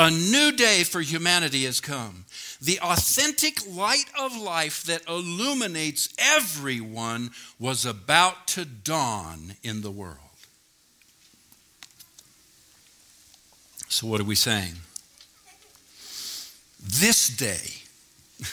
A 0.00 0.10
new 0.10 0.50
day 0.50 0.82
for 0.82 1.02
humanity 1.02 1.66
has 1.66 1.78
come. 1.78 2.24
The 2.58 2.80
authentic 2.80 3.58
light 3.70 4.06
of 4.18 4.34
life 4.34 4.82
that 4.84 5.06
illuminates 5.06 6.08
everyone 6.16 7.32
was 7.58 7.84
about 7.84 8.46
to 8.48 8.64
dawn 8.64 9.56
in 9.62 9.82
the 9.82 9.90
world. 9.90 10.16
So, 13.90 14.06
what 14.06 14.22
are 14.22 14.24
we 14.24 14.36
saying? 14.36 14.76
This 16.82 17.28
day 17.28 17.82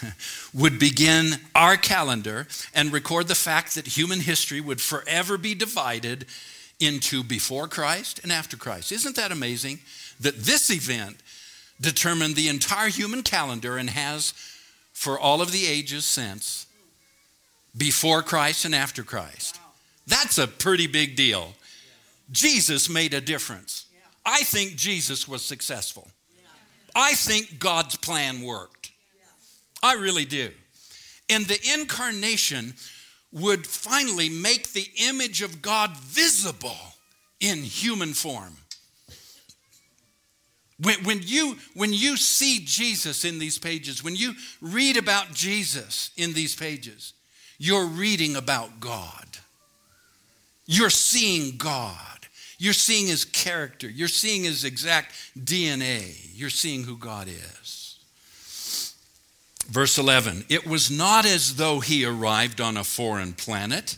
would 0.54 0.78
begin 0.78 1.36
our 1.56 1.78
calendar 1.78 2.48
and 2.74 2.92
record 2.92 3.30
the 3.30 3.36
fact 3.36 3.74
that 3.76 3.88
human 3.88 4.20
history 4.20 4.60
would 4.60 4.82
forever 4.82 5.38
be 5.38 5.56
divided 5.56 6.26
into 6.82 7.24
before 7.24 7.70
Christ 7.70 8.20
and 8.22 8.34
after 8.34 8.58
Christ. 8.58 8.92
Isn't 8.92 9.16
that 9.16 9.32
amazing? 9.32 9.80
That 10.20 10.36
this 10.36 10.70
event 10.70 11.22
determined 11.80 12.36
the 12.36 12.48
entire 12.48 12.90
human 12.90 13.24
calendar 13.24 13.78
and 13.78 13.90
has 13.90 14.34
for 14.94 15.20
all 15.20 15.42
of 15.42 15.52
the 15.52 15.68
ages 15.68 16.06
since, 16.06 16.66
before 17.76 18.24
Christ 18.24 18.66
and 18.66 18.74
after 18.74 19.04
Christ. 19.04 19.60
That's 20.08 20.38
a 20.38 20.48
pretty 20.48 20.88
big 20.88 21.16
deal. 21.16 21.54
Jesus 22.32 22.90
made 22.90 23.14
a 23.14 23.22
difference. 23.22 23.86
I 24.26 24.42
think 24.44 24.76
Jesus 24.76 25.28
was 25.28 25.44
successful. 25.44 26.08
I 26.96 27.14
think 27.14 27.60
God's 27.60 27.96
plan 27.96 28.42
worked. 28.42 28.92
I 29.84 29.94
really 29.94 30.26
do. 30.26 30.50
And 31.30 31.46
the 31.46 31.60
incarnation 31.74 32.74
would 33.32 33.68
finally 33.68 34.30
make 34.30 34.74
the 34.74 34.88
image 35.08 35.42
of 35.42 35.62
God 35.62 35.96
visible 35.98 36.78
in 37.40 37.60
human 37.60 38.14
form. 38.14 38.58
When, 40.80 41.04
when, 41.04 41.20
you, 41.24 41.58
when 41.74 41.92
you 41.92 42.18
see 42.18 42.62
Jesus 42.64 43.26
in 43.26 43.40
these 43.40 43.58
pages, 43.58 44.04
when 44.04 44.16
you 44.16 44.34
read 44.62 44.98
about 44.98 45.34
Jesus 45.34 46.12
in 46.16 46.34
these 46.34 46.56
pages, 46.56 47.14
you're 47.58 47.86
reading 47.86 48.36
about 48.36 48.80
God. 48.80 49.26
You're 50.68 50.92
seeing 50.92 51.58
God. 51.58 52.28
You're 52.60 52.74
seeing 52.74 53.08
his 53.08 53.26
character. 53.26 53.90
You're 53.90 54.08
seeing 54.08 54.44
his 54.44 54.64
exact 54.64 55.14
DNA. 55.38 56.16
You're 56.34 56.50
seeing 56.50 56.84
who 56.84 56.98
God 56.98 57.28
is. 57.28 57.98
Verse 59.68 59.98
11 59.98 60.46
It 60.50 60.68
was 60.68 60.92
not 60.92 61.26
as 61.26 61.56
though 61.56 61.80
he 61.80 62.06
arrived 62.06 62.62
on 62.62 62.78
a 62.78 62.84
foreign 62.84 63.34
planet, 63.34 63.98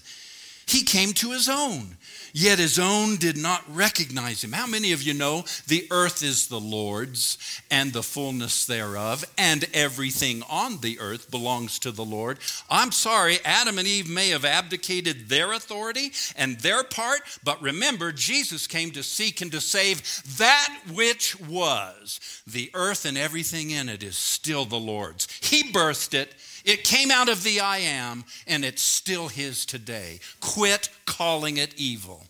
he 0.65 0.83
came 0.83 1.13
to 1.13 1.31
his 1.31 1.49
own 1.49 1.97
yet 2.33 2.59
his 2.59 2.79
own 2.79 3.17
did 3.17 3.37
not 3.37 3.63
recognize 3.73 4.43
him. 4.43 4.51
How 4.51 4.67
many 4.67 4.91
of 4.91 5.01
you 5.01 5.13
know 5.13 5.43
the 5.67 5.87
earth 5.91 6.23
is 6.23 6.47
the 6.47 6.59
Lord's 6.59 7.37
and 7.69 7.93
the 7.93 8.03
fullness 8.03 8.65
thereof, 8.65 9.25
and 9.37 9.65
everything 9.73 10.43
on 10.49 10.81
the 10.81 10.99
earth 10.99 11.29
belongs 11.31 11.79
to 11.79 11.91
the 11.91 12.05
Lord? 12.05 12.39
I'm 12.69 12.91
sorry, 12.91 13.39
Adam 13.45 13.77
and 13.77 13.87
Eve 13.87 14.09
may 14.09 14.29
have 14.29 14.45
abdicated 14.45 15.29
their 15.29 15.53
authority 15.53 16.11
and 16.35 16.59
their 16.59 16.83
part, 16.83 17.21
but 17.43 17.61
remember, 17.61 18.11
Jesus 18.11 18.67
came 18.67 18.91
to 18.91 19.03
seek 19.03 19.41
and 19.41 19.51
to 19.51 19.61
save 19.61 20.01
that 20.37 20.75
which 20.93 21.39
was. 21.39 22.19
The 22.45 22.71
earth 22.73 23.05
and 23.05 23.17
everything 23.17 23.71
in 23.71 23.89
it 23.89 24.03
is 24.03 24.17
still 24.17 24.65
the 24.65 24.79
Lord's. 24.79 25.27
He 25.41 25.71
birthed 25.71 26.13
it. 26.13 26.35
It 26.69 26.84
came 26.84 27.10
out 27.10 27.29
of 27.29 27.41
the 27.41 27.62
I 27.62 27.79
am, 27.79 28.25
and 28.45 28.63
it's 28.63 28.84
still 28.84 29.27
His 29.27 29.65
today. 29.65 30.19
Quit 30.39 30.89
calling 31.08 31.58
it 31.58 31.73
evil. 31.77 32.27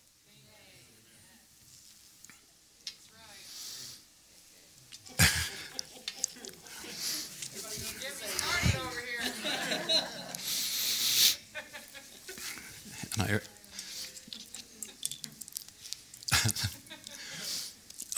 I, 13.20 13.42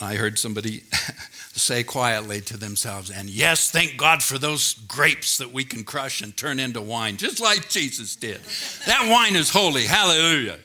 I 0.00 0.14
heard 0.14 0.38
somebody 0.38 0.84
say 1.54 1.84
quietly 1.84 2.40
to 2.40 2.56
themselves, 2.56 3.10
and 3.10 3.28
yes, 3.28 3.70
thank 3.70 3.96
God 3.96 4.22
for 4.22 4.38
those 4.38 4.74
grapes 4.88 5.38
that 5.38 5.52
we 5.52 5.64
can 5.64 5.84
crush 5.84 6.22
and 6.22 6.36
turn 6.36 6.58
into 6.58 6.80
wine, 6.80 7.16
just 7.16 7.40
like 7.40 7.68
Jesus 7.68 8.16
did. 8.16 8.40
That 8.86 9.08
wine 9.10 9.36
is 9.36 9.50
holy. 9.50 9.84
Hallelujah. 9.84 10.58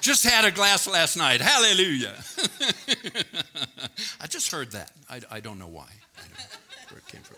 Just 0.00 0.24
had 0.24 0.44
a 0.44 0.50
glass 0.50 0.88
last 0.88 1.16
night. 1.16 1.40
Hallelujah. 1.40 2.14
I 4.20 4.26
just 4.26 4.50
heard 4.50 4.72
that. 4.72 4.90
I, 5.08 5.20
I 5.30 5.40
don't 5.40 5.60
know 5.60 5.68
why. 5.68 5.86
Don't 6.16 6.30
know 6.30 6.44
where 6.90 6.98
it 6.98 7.06
came 7.06 7.22
from. 7.22 7.36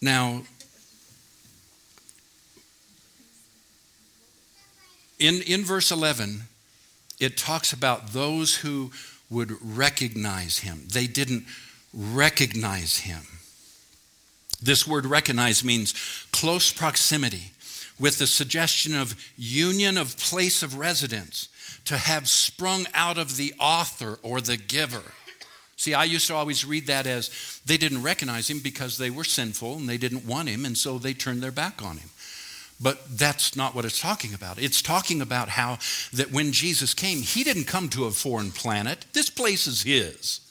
Now, 0.00 0.42
in, 5.18 5.42
in 5.42 5.64
verse 5.64 5.90
11, 5.90 6.42
it 7.20 7.36
talks 7.36 7.72
about 7.72 8.08
those 8.08 8.56
who 8.56 8.90
would 9.30 9.52
recognize 9.62 10.58
him. 10.58 10.84
They 10.92 11.06
didn't 11.06 11.44
recognize 11.92 12.98
him. 12.98 13.22
This 14.62 14.86
word 14.86 15.06
recognize 15.06 15.64
means 15.64 15.94
close 16.32 16.72
proximity 16.72 17.52
with 17.98 18.18
the 18.18 18.26
suggestion 18.26 18.94
of 18.96 19.16
union 19.36 19.96
of 19.96 20.16
place 20.18 20.62
of 20.62 20.78
residence, 20.78 21.48
to 21.84 21.96
have 21.96 22.28
sprung 22.28 22.86
out 22.94 23.18
of 23.18 23.36
the 23.36 23.54
author 23.58 24.18
or 24.22 24.40
the 24.40 24.56
giver. 24.56 25.02
See, 25.76 25.94
I 25.94 26.04
used 26.04 26.26
to 26.26 26.34
always 26.34 26.64
read 26.64 26.86
that 26.88 27.06
as 27.06 27.60
they 27.64 27.76
didn't 27.76 28.02
recognize 28.02 28.50
him 28.50 28.58
because 28.58 28.98
they 28.98 29.10
were 29.10 29.24
sinful 29.24 29.76
and 29.76 29.88
they 29.88 29.96
didn't 29.96 30.26
want 30.26 30.48
him, 30.48 30.64
and 30.64 30.76
so 30.76 30.98
they 30.98 31.14
turned 31.14 31.42
their 31.42 31.52
back 31.52 31.82
on 31.82 31.96
him. 31.98 32.10
But 32.80 33.18
that's 33.18 33.56
not 33.56 33.74
what 33.74 33.84
it's 33.84 34.00
talking 34.00 34.34
about. 34.34 34.58
It's 34.58 34.82
talking 34.82 35.20
about 35.20 35.48
how 35.48 35.78
that 36.12 36.30
when 36.30 36.52
Jesus 36.52 36.94
came, 36.94 37.22
he 37.22 37.42
didn't 37.42 37.64
come 37.64 37.88
to 37.90 38.04
a 38.04 38.10
foreign 38.10 38.52
planet. 38.52 39.06
This 39.12 39.30
place 39.30 39.66
is 39.66 39.82
his. 39.82 40.47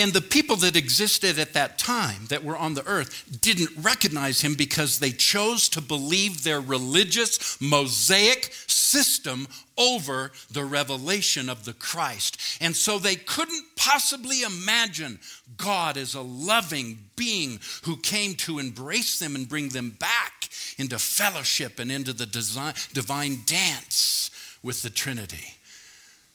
And 0.00 0.12
the 0.12 0.20
people 0.20 0.54
that 0.56 0.76
existed 0.76 1.40
at 1.40 1.54
that 1.54 1.76
time 1.76 2.26
that 2.28 2.44
were 2.44 2.56
on 2.56 2.74
the 2.74 2.86
earth 2.86 3.40
didn't 3.40 3.70
recognize 3.82 4.40
him 4.40 4.54
because 4.54 4.98
they 4.98 5.10
chose 5.10 5.68
to 5.70 5.80
believe 5.80 6.44
their 6.44 6.60
religious 6.60 7.60
mosaic 7.60 8.52
system 8.68 9.48
over 9.76 10.30
the 10.52 10.64
revelation 10.64 11.48
of 11.48 11.64
the 11.64 11.72
Christ. 11.72 12.38
And 12.60 12.76
so 12.76 12.98
they 12.98 13.16
couldn't 13.16 13.64
possibly 13.76 14.42
imagine 14.42 15.18
God 15.56 15.96
as 15.96 16.14
a 16.14 16.22
loving 16.22 16.98
being 17.16 17.58
who 17.82 17.96
came 17.96 18.34
to 18.36 18.60
embrace 18.60 19.18
them 19.18 19.34
and 19.34 19.48
bring 19.48 19.70
them 19.70 19.90
back 19.90 20.48
into 20.78 20.98
fellowship 21.00 21.80
and 21.80 21.90
into 21.90 22.12
the 22.12 22.26
design, 22.26 22.74
divine 22.92 23.40
dance 23.46 24.30
with 24.62 24.82
the 24.82 24.90
Trinity. 24.90 25.54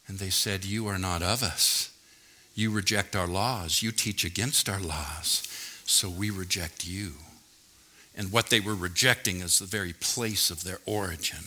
And 0.07 0.19
they 0.19 0.29
said, 0.29 0.65
You 0.65 0.87
are 0.87 0.97
not 0.97 1.21
of 1.21 1.43
us. 1.43 1.92
You 2.55 2.71
reject 2.71 3.15
our 3.15 3.27
laws. 3.27 3.81
You 3.81 3.91
teach 3.91 4.23
against 4.23 4.69
our 4.69 4.79
laws. 4.79 5.47
So 5.85 6.09
we 6.09 6.29
reject 6.29 6.85
you. 6.85 7.13
And 8.15 8.31
what 8.31 8.49
they 8.49 8.59
were 8.59 8.75
rejecting 8.75 9.41
is 9.41 9.59
the 9.59 9.65
very 9.65 9.93
place 9.93 10.51
of 10.51 10.63
their 10.63 10.79
origin. 10.85 11.45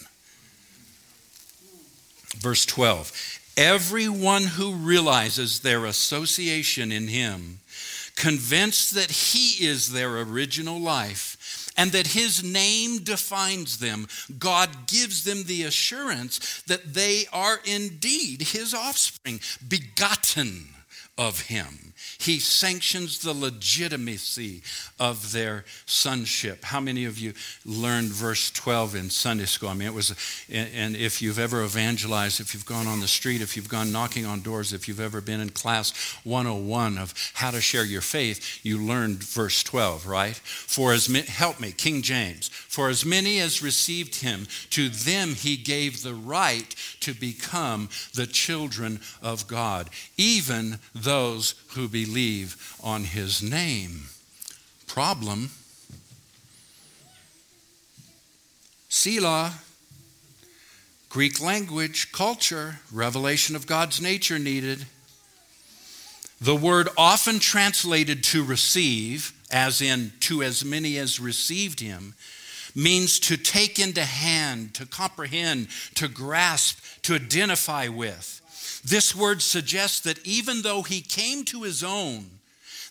Verse 2.36 2.66
12 2.66 3.40
Everyone 3.56 4.42
who 4.42 4.74
realizes 4.74 5.60
their 5.60 5.86
association 5.86 6.92
in 6.92 7.08
Him, 7.08 7.60
convinced 8.16 8.94
that 8.94 9.10
He 9.10 9.64
is 9.64 9.92
their 9.92 10.20
original 10.20 10.80
life, 10.80 11.72
and 11.76 11.92
that 11.92 12.08
his 12.08 12.42
name 12.42 12.98
defines 13.00 13.78
them, 13.78 14.08
God 14.38 14.86
gives 14.86 15.24
them 15.24 15.44
the 15.44 15.64
assurance 15.64 16.62
that 16.62 16.94
they 16.94 17.26
are 17.34 17.60
indeed 17.66 18.40
his 18.40 18.72
offspring, 18.72 19.40
begotten 19.68 20.68
of 21.18 21.42
him. 21.42 21.94
He 22.18 22.38
sanctions 22.38 23.18
the 23.18 23.32
legitimacy 23.32 24.62
of 24.98 25.32
their 25.32 25.64
sonship. 25.86 26.64
How 26.64 26.80
many 26.80 27.04
of 27.04 27.18
you 27.18 27.32
learned 27.64 28.08
verse 28.08 28.50
12 28.50 28.94
in 28.94 29.10
Sunday 29.10 29.44
school? 29.44 29.68
I 29.68 29.74
mean, 29.74 29.88
it 29.88 29.94
was, 29.94 30.14
and 30.50 30.96
if 30.96 31.20
you've 31.22 31.38
ever 31.38 31.64
evangelized, 31.64 32.40
if 32.40 32.54
you've 32.54 32.66
gone 32.66 32.86
on 32.86 33.00
the 33.00 33.08
street, 33.08 33.40
if 33.40 33.56
you've 33.56 33.68
gone 33.68 33.92
knocking 33.92 34.26
on 34.26 34.40
doors, 34.40 34.72
if 34.72 34.88
you've 34.88 35.00
ever 35.00 35.20
been 35.20 35.40
in 35.40 35.50
class 35.50 35.92
101 36.24 36.98
of 36.98 37.14
how 37.34 37.50
to 37.50 37.60
share 37.60 37.84
your 37.84 38.00
faith, 38.00 38.60
you 38.62 38.78
learned 38.78 39.22
verse 39.22 39.62
12, 39.62 40.06
right? 40.06 40.36
For 40.36 40.92
as 40.92 41.08
many, 41.08 41.26
help 41.26 41.60
me, 41.60 41.72
King 41.72 42.02
James, 42.02 42.48
for 42.48 42.88
as 42.88 43.04
many 43.04 43.40
as 43.40 43.62
received 43.62 44.16
him, 44.16 44.46
to 44.70 44.88
them 44.88 45.34
he 45.34 45.56
gave 45.56 46.02
the 46.02 46.14
right 46.14 46.74
to 47.00 47.14
become 47.14 47.88
the 48.14 48.26
children 48.26 49.00
of 49.22 49.46
God, 49.46 49.90
even 50.16 50.78
those 50.94 51.54
who 51.68 51.85
believe 51.88 52.76
on 52.82 53.04
his 53.04 53.42
name. 53.42 54.06
Problem 54.86 55.50
Selah, 58.88 59.52
Greek 61.10 61.40
language, 61.40 62.12
culture, 62.12 62.80
revelation 62.90 63.54
of 63.54 63.66
God's 63.66 64.00
nature 64.00 64.38
needed. 64.38 64.86
The 66.40 66.56
word 66.56 66.88
often 66.96 67.38
translated 67.38 68.24
to 68.24 68.42
receive, 68.42 69.32
as 69.50 69.80
in 69.80 70.12
to 70.20 70.42
as 70.42 70.64
many 70.64 70.98
as 70.98 71.20
received 71.20 71.80
him, 71.80 72.14
means 72.74 73.18
to 73.20 73.36
take 73.36 73.78
into 73.78 74.04
hand, 74.04 74.74
to 74.74 74.86
comprehend, 74.86 75.68
to 75.94 76.08
grasp, 76.08 76.78
to 77.02 77.14
identify 77.14 77.88
with. 77.88 78.40
This 78.86 79.16
word 79.16 79.42
suggests 79.42 79.98
that 80.00 80.24
even 80.24 80.62
though 80.62 80.82
he 80.82 81.00
came 81.00 81.44
to 81.46 81.64
his 81.64 81.82
own, 81.82 82.30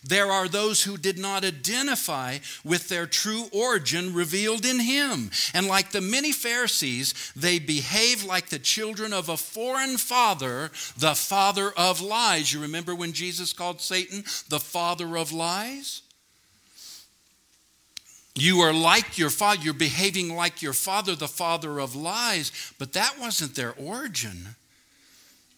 there 0.04 0.30
are 0.30 0.46
those 0.46 0.82
who 0.82 0.98
did 0.98 1.18
not 1.18 1.42
identify 1.42 2.38
with 2.62 2.90
their 2.90 3.06
true 3.06 3.46
origin 3.50 4.12
revealed 4.12 4.66
in 4.66 4.78
him. 4.78 5.30
And 5.54 5.66
like 5.66 5.92
the 5.92 6.02
many 6.02 6.32
Pharisees, 6.32 7.32
they 7.34 7.58
behave 7.58 8.22
like 8.22 8.50
the 8.50 8.58
children 8.58 9.14
of 9.14 9.30
a 9.30 9.38
foreign 9.38 9.96
father, 9.96 10.70
the 10.98 11.14
father 11.14 11.72
of 11.78 12.02
lies. 12.02 12.52
You 12.52 12.60
remember 12.60 12.94
when 12.94 13.14
Jesus 13.14 13.54
called 13.54 13.80
Satan 13.80 14.22
the 14.50 14.60
father 14.60 15.16
of 15.16 15.32
lies? 15.32 16.02
You 18.34 18.60
are 18.60 18.74
like 18.74 19.16
your 19.16 19.30
father, 19.30 19.62
you're 19.62 19.72
behaving 19.72 20.36
like 20.36 20.60
your 20.60 20.74
father, 20.74 21.14
the 21.14 21.26
father 21.26 21.80
of 21.80 21.96
lies, 21.96 22.52
but 22.78 22.92
that 22.92 23.18
wasn't 23.18 23.54
their 23.54 23.72
origin. 23.78 24.56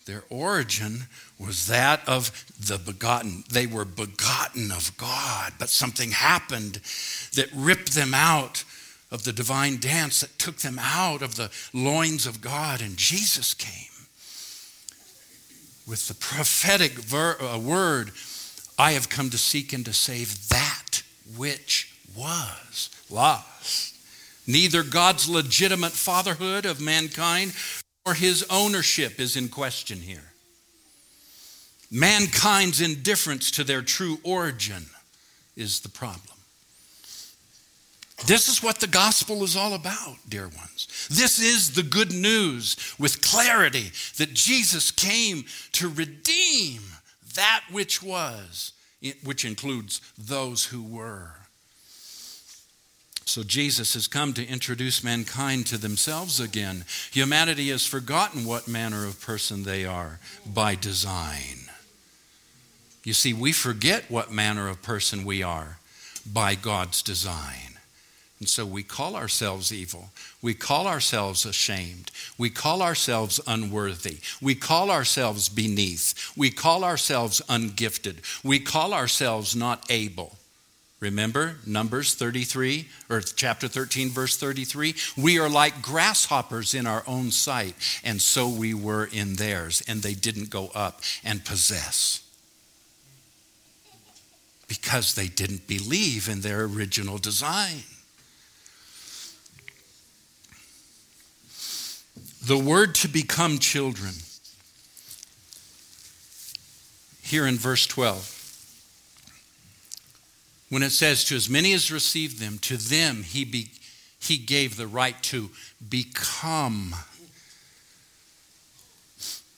Their 0.09 0.25
origin 0.31 1.03
was 1.39 1.67
that 1.67 2.01
of 2.09 2.47
the 2.59 2.79
begotten. 2.79 3.45
They 3.51 3.67
were 3.67 3.85
begotten 3.85 4.73
of 4.73 4.97
God, 4.97 5.53
but 5.59 5.69
something 5.69 6.13
happened 6.13 6.81
that 7.35 7.51
ripped 7.55 7.93
them 7.93 8.15
out 8.15 8.65
of 9.11 9.25
the 9.25 9.35
divine 9.35 9.79
dance, 9.79 10.21
that 10.21 10.39
took 10.39 10.57
them 10.57 10.79
out 10.81 11.21
of 11.21 11.35
the 11.35 11.51
loins 11.75 12.27
of 12.27 12.41
God, 12.41 12.81
and 12.81 12.97
Jesus 12.97 13.53
came 13.53 14.07
with 15.87 16.09
the 16.09 16.15
prophetic 16.15 16.93
ver- 16.93 17.37
uh, 17.39 17.59
word 17.59 18.13
I 18.79 18.93
have 18.93 19.11
come 19.11 19.29
to 19.29 19.39
seek 19.39 19.75
and 19.75 19.85
to 19.85 19.93
save 19.93 20.49
that 20.49 21.03
which 21.37 21.93
was 22.17 22.89
lost. 23.11 23.95
Neither 24.47 24.83
God's 24.85 25.29
legitimate 25.29 25.93
fatherhood 25.93 26.65
of 26.65 26.81
mankind 26.81 27.53
nor 28.09 28.15
his 28.15 28.43
ownership 28.49 29.21
is 29.21 29.37
in 29.37 29.51
question 29.51 29.99
here. 29.99 30.33
Mankind's 31.91 32.81
indifference 32.81 33.51
to 33.51 33.65
their 33.65 33.83
true 33.83 34.19
origin 34.23 34.87
is 35.57 35.81
the 35.81 35.91
problem. 35.91 36.39
This 38.25 38.49
is 38.49 38.63
what 38.63 38.81
the 38.81 38.87
gospel 38.87 39.45
is 39.45 39.57
all 39.57 39.75
about, 39.75 40.17
dear 40.27 40.49
ones. 40.49 41.09
This 41.11 41.39
is 41.39 41.73
the 41.73 41.83
good 41.83 42.15
news 42.15 42.77
with 42.99 43.21
clarity 43.21 43.93
that 44.17 44.33
Jesus 44.33 44.91
came 44.91 45.45
to 45.73 45.91
redeem 45.91 46.81
that 47.35 47.63
which 47.71 48.03
was, 48.03 48.73
which 49.23 49.45
includes 49.45 50.01
those 50.17 50.65
who 50.65 50.83
were. 50.83 51.33
So 53.29 53.43
Jesus 53.43 53.93
has 53.93 54.07
come 54.07 54.33
to 54.33 54.49
introduce 54.49 55.05
mankind 55.05 55.67
to 55.67 55.77
themselves 55.77 56.41
again. 56.41 56.87
Humanity 57.13 57.69
has 57.69 57.85
forgotten 57.85 58.47
what 58.47 58.67
manner 58.67 59.05
of 59.05 59.21
person 59.21 59.65
they 59.65 59.85
are 59.85 60.19
by 60.47 60.75
design. 60.75 61.69
You 63.05 63.13
see, 63.13 63.35
we 63.35 63.53
forget 63.53 64.11
what 64.11 64.33
manner 64.33 64.67
of 64.67 64.81
person 64.81 65.27
we 65.27 65.43
are 65.43 65.77
by 66.25 66.55
God's 66.55 67.03
design. 67.03 67.77
And 68.41 68.49
so 68.49 68.65
we 68.65 68.83
call 68.83 69.15
ourselves 69.15 69.75
evil. 69.75 70.09
We 70.41 70.55
call 70.55 70.87
ourselves 70.87 71.45
ashamed. 71.45 72.11
We 72.39 72.49
call 72.49 72.81
ourselves 72.81 73.41
unworthy. 73.47 74.21
We 74.41 74.55
call 74.55 74.91
ourselves 74.91 75.51
beneath. 75.51 76.33
We 76.35 76.49
call 76.49 76.83
ourselves 76.83 77.43
ungifted. 77.47 78.23
We 78.43 78.59
call 78.59 78.95
ourselves 78.95 79.55
not 79.55 79.85
able. 79.91 80.38
Remember 81.01 81.59
Numbers 81.65 82.15
33 82.15 82.89
or 83.09 83.21
chapter 83.21 83.69
13, 83.69 84.11
verse 84.11 84.37
33? 84.37 84.95
We 85.17 85.39
are 85.39 85.49
like 85.49 85.81
grasshoppers 85.81 86.75
in 86.75 86.87
our 86.89 87.05
own 87.07 87.31
sight, 87.31 87.77
and 88.03 88.21
so 88.21 88.49
we 88.49 88.75
were 88.75 89.05
in 89.05 89.35
theirs, 89.35 89.81
and 89.87 90.03
they 90.03 90.15
didn't 90.15 90.51
go 90.51 90.71
up 90.75 91.01
and 91.23 91.45
possess 91.45 92.25
because 94.67 95.15
they 95.15 95.29
didn't 95.29 95.67
believe 95.69 96.29
in 96.29 96.41
their 96.41 96.65
original 96.65 97.19
design. 97.19 97.85
The 102.45 102.59
word 102.59 102.95
to 102.97 103.09
become 103.09 103.59
children, 103.59 104.15
here 107.23 107.47
in 107.47 107.57
verse 107.57 107.87
12 107.87 108.38
when 110.69 110.83
it 110.83 110.91
says, 110.91 111.25
To 111.25 111.37
as 111.37 111.49
many 111.49 111.73
as 111.73 111.91
received 111.91 112.39
them, 112.39 112.59
to 112.59 112.77
them 112.77 113.23
he, 113.23 113.45
be, 113.45 113.71
he 114.21 114.37
gave 114.37 114.77
the 114.77 114.87
right 114.87 115.21
to 115.25 115.51
become 115.89 116.95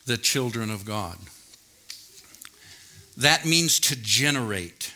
the 0.06 0.16
children 0.16 0.70
of 0.70 0.84
God. 0.84 1.18
That 3.16 3.44
means 3.44 3.80
to 3.80 3.96
generate. 3.96 4.92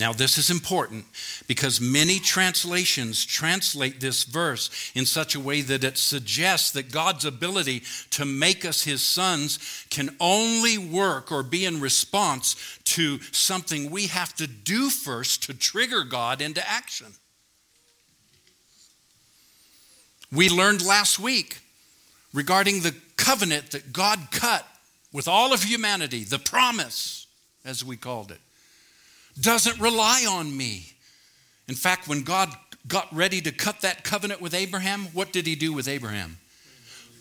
Now, 0.00 0.14
this 0.14 0.38
is 0.38 0.48
important 0.48 1.04
because 1.46 1.78
many 1.78 2.20
translations 2.20 3.22
translate 3.26 4.00
this 4.00 4.24
verse 4.24 4.70
in 4.94 5.04
such 5.04 5.34
a 5.34 5.40
way 5.40 5.60
that 5.60 5.84
it 5.84 5.98
suggests 5.98 6.70
that 6.70 6.90
God's 6.90 7.26
ability 7.26 7.82
to 8.12 8.24
make 8.24 8.64
us 8.64 8.82
his 8.82 9.02
sons 9.02 9.58
can 9.90 10.16
only 10.18 10.78
work 10.78 11.30
or 11.30 11.42
be 11.42 11.66
in 11.66 11.82
response 11.82 12.56
to 12.84 13.20
something 13.30 13.90
we 13.90 14.06
have 14.06 14.34
to 14.36 14.46
do 14.46 14.88
first 14.88 15.42
to 15.42 15.54
trigger 15.54 16.02
God 16.02 16.40
into 16.40 16.66
action. 16.66 17.08
We 20.32 20.48
learned 20.48 20.82
last 20.82 21.18
week 21.18 21.58
regarding 22.32 22.80
the 22.80 22.94
covenant 23.18 23.72
that 23.72 23.92
God 23.92 24.18
cut 24.30 24.66
with 25.12 25.28
all 25.28 25.52
of 25.52 25.64
humanity, 25.64 26.24
the 26.24 26.38
promise, 26.38 27.26
as 27.66 27.84
we 27.84 27.98
called 27.98 28.30
it 28.30 28.40
doesn't 29.38 29.80
rely 29.80 30.26
on 30.28 30.56
me. 30.56 30.92
In 31.68 31.74
fact, 31.74 32.08
when 32.08 32.22
God 32.22 32.50
got 32.88 33.14
ready 33.14 33.40
to 33.42 33.52
cut 33.52 33.82
that 33.82 34.04
covenant 34.04 34.40
with 34.40 34.54
Abraham, 34.54 35.06
what 35.12 35.32
did 35.32 35.46
he 35.46 35.54
do 35.54 35.72
with 35.72 35.88
Abraham? 35.88 36.38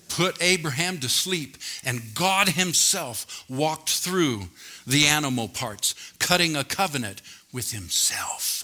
Put 0.10 0.42
Abraham 0.42 1.00
to 1.00 1.10
sleep, 1.10 1.58
and 1.86 2.16
God 2.16 2.50
Himself 2.50 3.46
walked 3.48 3.90
through 3.90 4.50
the 4.88 5.06
animal 5.06 5.48
parts, 5.48 5.94
cutting 6.18 6.56
a 6.56 6.64
covenant 6.64 7.22
with 7.54 7.72
Himself. 7.72 8.64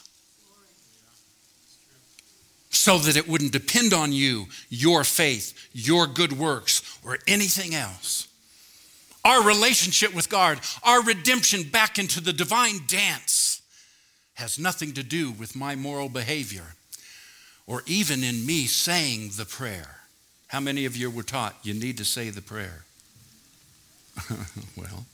So 2.72 2.98
that 2.98 3.16
it 3.16 3.30
wouldn't 3.30 3.52
depend 3.52 3.93
on 3.93 4.12
you, 4.12 4.48
your 4.70 5.04
faith, 5.04 5.70
your 5.72 6.08
good 6.08 6.34
works, 6.34 7.00
or 7.06 7.20
anything 7.28 7.76
else. 7.76 8.28
Our 9.26 9.43
relationship 9.43 10.13
with 10.13 10.30
God, 10.30 10.59
our 10.84 11.01
redemption 11.03 11.63
back 11.63 11.97
into 11.97 12.21
the 12.21 12.32
divine 12.32 12.82
dance, 12.88 13.61
has 14.36 14.59
nothing 14.59 14.93
to 14.93 15.03
do 15.03 15.32
with 15.32 15.55
my 15.55 15.76
moral 15.76 16.09
behavior 16.09 16.76
or 17.65 17.82
even 17.88 18.23
in 18.23 18.45
me 18.45 18.65
saying 18.65 19.32
the 19.36 19.45
prayer. 19.45 19.97
How 20.47 20.59
many 20.59 20.86
of 20.86 20.95
you 20.95 21.09
were 21.09 21.23
taught 21.23 21.55
you 21.63 21.73
need 21.73 21.97
to 21.97 22.05
say 22.05 22.30
the 22.30 22.41
prayer? 22.41 22.84
well, 24.78 25.05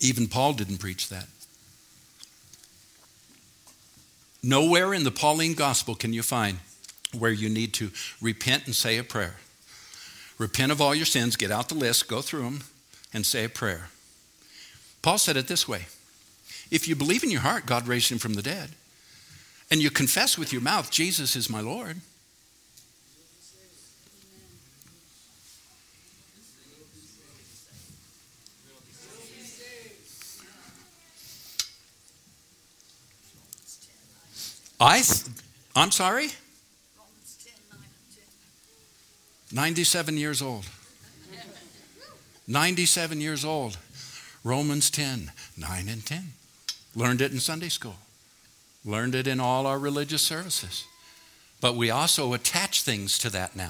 even 0.00 0.28
Paul 0.28 0.52
didn't 0.52 0.78
preach 0.78 1.08
that. 1.08 1.26
Nowhere 4.42 4.94
in 4.94 5.04
the 5.04 5.10
Pauline 5.10 5.54
gospel 5.54 5.94
can 5.94 6.12
you 6.12 6.22
find 6.22 6.58
where 7.18 7.32
you 7.32 7.48
need 7.48 7.74
to 7.74 7.90
repent 8.22 8.66
and 8.66 8.74
say 8.74 8.96
a 8.96 9.04
prayer. 9.04 9.34
Repent 10.40 10.72
of 10.72 10.80
all 10.80 10.94
your 10.94 11.04
sins, 11.04 11.36
get 11.36 11.50
out 11.50 11.68
the 11.68 11.74
list, 11.74 12.08
go 12.08 12.22
through 12.22 12.44
them, 12.44 12.60
and 13.12 13.26
say 13.26 13.44
a 13.44 13.48
prayer. 13.50 13.90
Paul 15.02 15.18
said 15.18 15.36
it 15.36 15.48
this 15.48 15.68
way 15.68 15.84
If 16.70 16.88
you 16.88 16.96
believe 16.96 17.22
in 17.22 17.30
your 17.30 17.42
heart 17.42 17.66
God 17.66 17.86
raised 17.86 18.10
him 18.10 18.16
from 18.16 18.32
the 18.32 18.42
dead, 18.42 18.70
and 19.70 19.82
you 19.82 19.90
confess 19.90 20.38
with 20.38 20.50
your 20.50 20.62
mouth, 20.62 20.90
Jesus 20.90 21.36
is 21.36 21.50
my 21.50 21.60
Lord, 21.60 21.98
I, 34.80 35.02
th- 35.02 35.26
I'm 35.76 35.90
sorry? 35.90 36.30
97 39.52 40.16
years 40.16 40.40
old. 40.40 40.66
97 42.46 43.20
years 43.20 43.44
old. 43.44 43.78
Romans 44.42 44.90
10, 44.90 45.32
9 45.56 45.88
and 45.88 46.04
10. 46.04 46.32
Learned 46.96 47.20
it 47.20 47.32
in 47.32 47.40
Sunday 47.40 47.68
school. 47.68 47.96
Learned 48.84 49.14
it 49.14 49.26
in 49.26 49.38
all 49.38 49.66
our 49.66 49.78
religious 49.78 50.22
services. 50.22 50.84
But 51.60 51.76
we 51.76 51.90
also 51.90 52.32
attach 52.32 52.82
things 52.82 53.18
to 53.18 53.30
that 53.30 53.54
now. 53.54 53.68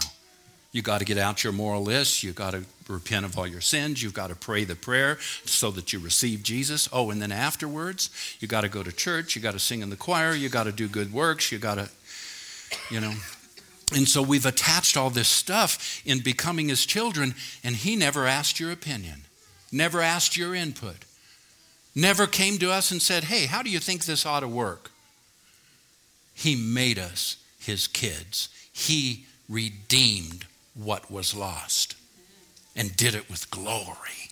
You 0.73 0.83
got 0.83 0.99
to 0.99 1.05
get 1.05 1.19
out 1.19 1.43
your 1.43 1.53
moral 1.53 1.83
list. 1.83 2.23
You 2.23 2.33
got 2.33 2.53
to 2.53 2.65
repent 2.89 3.27
of 3.27 3.37
all 3.37 3.47
your 3.47 3.61
sins. 3.61 4.03
You've 4.03 4.15
got 4.15 4.29
to 4.29 4.37
pray 4.37 4.63
the 4.65 4.77
prayer 4.77 5.19
so 5.45 5.73
that 5.73 5.93
you 5.93 5.99
receive 5.99 6.45
Jesus. 6.45 6.89
Oh, 6.93 7.11
and 7.11 7.21
then 7.21 7.33
afterwards, 7.33 8.11
you 8.39 8.47
got 8.47 8.61
to 8.61 8.69
go 8.69 8.85
to 8.85 8.93
church. 8.93 9.35
You 9.35 9.43
got 9.43 9.53
to 9.53 9.59
sing 9.59 9.83
in 9.83 9.91
the 9.91 9.97
choir. 9.97 10.33
You 10.33 10.49
got 10.49 10.65
to 10.65 10.73
do 10.73 10.87
good 10.87 11.13
works. 11.13 11.51
You 11.51 11.59
got 11.59 11.75
to, 11.75 11.89
you 12.89 13.01
know, 13.01 13.15
and 13.95 14.09
so 14.09 14.23
we've 14.23 14.47
attached 14.47 14.97
all 14.97 15.11
this 15.11 15.29
stuff 15.29 16.01
in 16.05 16.21
becoming 16.21 16.69
his 16.69 16.87
children, 16.87 17.35
and 17.65 17.77
he 17.77 17.97
never 17.97 18.27
asked 18.27 18.61
your 18.61 18.71
opinion, 18.71 19.23
never 19.73 20.01
asked 20.01 20.37
your 20.37 20.55
input, 20.55 21.05
never 21.95 22.27
came 22.27 22.59
to 22.59 22.71
us 22.71 22.91
and 22.91 23.03
said, 23.03 23.25
Hey, 23.25 23.47
how 23.47 23.63
do 23.63 23.71
you 23.71 23.79
think 23.79 24.05
this 24.05 24.25
ought 24.25 24.41
to 24.41 24.49
work? 24.49 24.91
He 26.35 26.57
made 26.57 26.99
us 26.99 27.37
his 27.59 27.87
kids. 27.87 28.49
He 28.73 29.27
redeemed 29.49 30.47
what 30.75 31.11
was 31.11 31.35
lost 31.35 31.97
and 32.77 32.97
did 32.97 33.15
it 33.15 33.29
with 33.29 33.51
glory. 33.51 34.31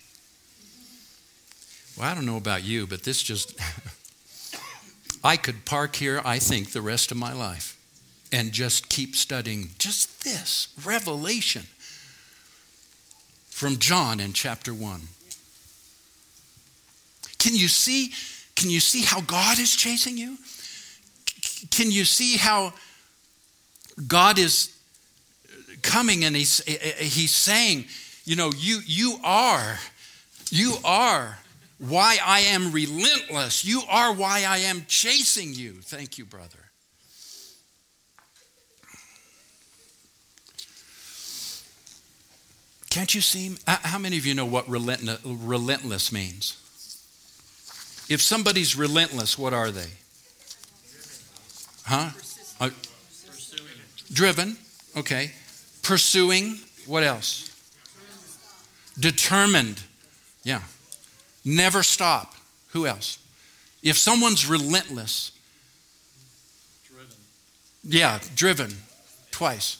Well, 1.97 2.09
I 2.09 2.15
don't 2.15 2.25
know 2.25 2.37
about 2.37 2.63
you, 2.63 2.87
but 2.87 3.03
this 3.03 3.21
just, 3.21 3.59
I 5.23 5.35
could 5.35 5.65
park 5.65 5.97
here, 5.97 6.21
I 6.23 6.39
think, 6.39 6.71
the 6.71 6.81
rest 6.81 7.11
of 7.11 7.17
my 7.17 7.33
life 7.33 7.78
and 8.31 8.51
just 8.51 8.89
keep 8.89 9.15
studying 9.15 9.71
just 9.77 10.23
this 10.23 10.69
revelation 10.85 11.63
from 13.49 13.77
John 13.77 14.19
in 14.19 14.33
chapter 14.33 14.73
1. 14.73 15.01
Can 17.37 17.55
you 17.55 17.67
see 17.67 18.13
can 18.55 18.69
you 18.69 18.81
see 18.81 19.03
how 19.03 19.21
God 19.21 19.57
is 19.57 19.73
chasing 19.73 20.17
you? 20.17 20.37
Can 21.71 21.91
you 21.91 22.03
see 22.03 22.35
how 22.37 22.73
God 24.05 24.37
is 24.37 24.75
coming 25.81 26.25
and 26.25 26.35
he's 26.35 26.61
he's 26.65 27.33
saying, 27.33 27.85
you 28.25 28.35
know, 28.35 28.51
you 28.57 28.81
you 28.85 29.17
are 29.23 29.79
you 30.51 30.75
are 30.83 31.37
why 31.77 32.17
I 32.23 32.41
am 32.41 32.71
relentless. 32.71 33.63
You 33.63 33.81
are 33.89 34.13
why 34.13 34.43
I 34.47 34.59
am 34.59 34.85
chasing 34.87 35.53
you. 35.53 35.73
Thank 35.81 36.17
you, 36.17 36.25
brother. 36.25 36.58
Can't 42.99 43.15
you 43.15 43.21
see? 43.21 43.55
How 43.65 43.97
many 43.97 44.17
of 44.17 44.25
you 44.25 44.35
know 44.35 44.45
what 44.45 44.67
relentless 44.67 46.11
means? 46.11 46.57
If 48.09 48.21
somebody's 48.21 48.75
relentless, 48.75 49.37
what 49.37 49.53
are 49.53 49.71
they? 49.71 49.87
Huh? 51.85 52.09
Uh, 52.59 52.71
driven. 54.11 54.57
Okay. 54.97 55.31
Pursuing. 55.81 56.57
What 56.87 57.03
else? 57.03 57.49
Determined. 58.99 59.81
Yeah. 60.43 60.63
Never 61.45 61.83
stop. 61.83 62.35
Who 62.71 62.85
else? 62.85 63.17
If 63.81 63.97
someone's 63.97 64.45
relentless. 64.45 65.31
Driven. 66.85 67.15
Yeah, 67.81 68.19
driven. 68.35 68.75
Twice. 69.31 69.77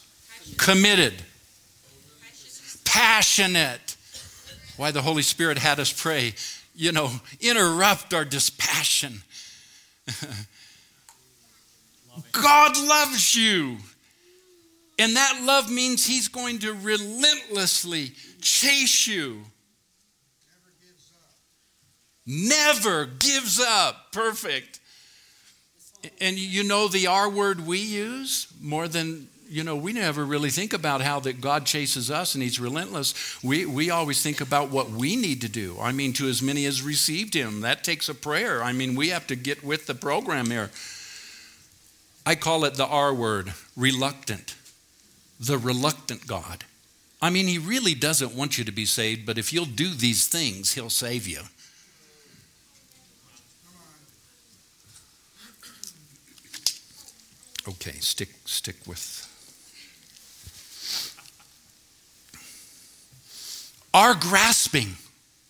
Committed 0.56 1.22
passionate. 2.90 3.96
Why 4.76 4.90
the 4.90 5.02
Holy 5.02 5.22
Spirit 5.22 5.58
had 5.58 5.78
us 5.78 5.92
pray, 5.92 6.34
you 6.74 6.90
know, 6.90 7.10
interrupt 7.40 8.12
our 8.12 8.24
dispassion. 8.24 9.22
God 12.32 12.76
loves 12.78 13.36
you. 13.36 13.76
And 14.98 15.14
that 15.16 15.40
love 15.42 15.70
means 15.70 16.04
He's 16.04 16.26
going 16.28 16.58
to 16.60 16.74
relentlessly 16.74 18.12
chase 18.40 19.06
you. 19.06 19.42
Never 22.26 23.06
gives 23.06 23.60
up. 23.60 24.12
Perfect. 24.12 24.80
And 26.20 26.36
you 26.38 26.64
know 26.64 26.88
the 26.88 27.06
R 27.06 27.28
word 27.28 27.66
we 27.66 27.78
use 27.78 28.46
more 28.60 28.88
than 28.88 29.28
you 29.50 29.64
know, 29.64 29.74
we 29.74 29.92
never 29.92 30.24
really 30.24 30.50
think 30.50 30.72
about 30.72 31.00
how 31.00 31.18
that 31.20 31.40
God 31.40 31.66
chases 31.66 32.08
us 32.08 32.34
and 32.34 32.42
He's 32.42 32.60
relentless. 32.60 33.42
We, 33.42 33.66
we 33.66 33.90
always 33.90 34.22
think 34.22 34.40
about 34.40 34.70
what 34.70 34.90
we 34.90 35.16
need 35.16 35.40
to 35.40 35.48
do. 35.48 35.76
I 35.80 35.90
mean, 35.90 36.12
to 36.14 36.28
as 36.28 36.40
many 36.40 36.66
as 36.66 36.82
received 36.82 37.34
Him, 37.34 37.62
that 37.62 37.82
takes 37.82 38.08
a 38.08 38.14
prayer. 38.14 38.62
I 38.62 38.72
mean, 38.72 38.94
we 38.94 39.08
have 39.08 39.26
to 39.26 39.34
get 39.34 39.64
with 39.64 39.86
the 39.86 39.94
program 39.96 40.46
here. 40.46 40.70
I 42.24 42.36
call 42.36 42.64
it 42.64 42.74
the 42.74 42.86
R 42.86 43.12
word 43.12 43.52
reluctant. 43.76 44.54
The 45.40 45.58
reluctant 45.58 46.28
God. 46.28 46.64
I 47.20 47.28
mean, 47.30 47.48
He 47.48 47.58
really 47.58 47.94
doesn't 47.94 48.32
want 48.32 48.56
you 48.56 48.62
to 48.64 48.72
be 48.72 48.84
saved, 48.84 49.26
but 49.26 49.36
if 49.36 49.52
you'll 49.52 49.64
do 49.64 49.94
these 49.94 50.28
things, 50.28 50.74
He'll 50.74 50.90
save 50.90 51.26
you. 51.26 51.40
Okay, 57.68 57.98
stick 57.98 58.30
stick 58.44 58.76
with 58.86 59.29
Our 64.00 64.14
grasping, 64.14 64.96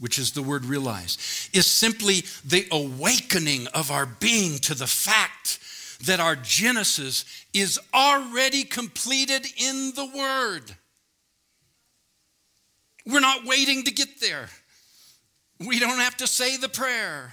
which 0.01 0.19
is 0.19 0.33
the 0.33 0.43
word 0.43 0.65
realize, 0.65 1.49
is 1.53 1.71
simply 1.71 2.25
the 2.45 2.67
awakening 2.73 3.69
of 3.69 3.93
our 3.93 4.07
being 4.07 4.59
to 4.63 4.75
the 4.75 4.89
fact 4.89 5.61
that 6.05 6.19
our 6.19 6.35
Genesis 6.35 7.25
is 7.55 7.79
already 7.95 8.65
completed 8.65 9.47
in 9.57 9.93
the 9.95 10.05
Word. 10.05 10.75
We're 13.07 13.21
not 13.21 13.45
waiting 13.45 13.85
to 13.85 13.93
get 13.93 14.21
there. 14.21 14.49
We 15.65 15.79
don't 15.79 16.01
have 16.01 16.17
to 16.17 16.27
say 16.27 16.57
the 16.57 16.69
prayer. 16.69 17.33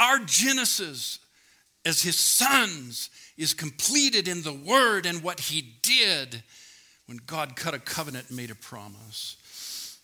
Our 0.00 0.18
Genesis 0.18 1.20
as 1.84 2.02
His 2.02 2.18
sons 2.18 3.10
is 3.36 3.54
completed 3.54 4.26
in 4.26 4.42
the 4.42 4.52
Word 4.52 5.06
and 5.06 5.22
what 5.22 5.38
He 5.38 5.76
did 5.82 6.42
when 7.10 7.20
God 7.26 7.56
cut 7.56 7.74
a 7.74 7.80
covenant 7.80 8.28
and 8.28 8.36
made 8.36 8.52
a 8.52 8.54
promise. 8.54 9.98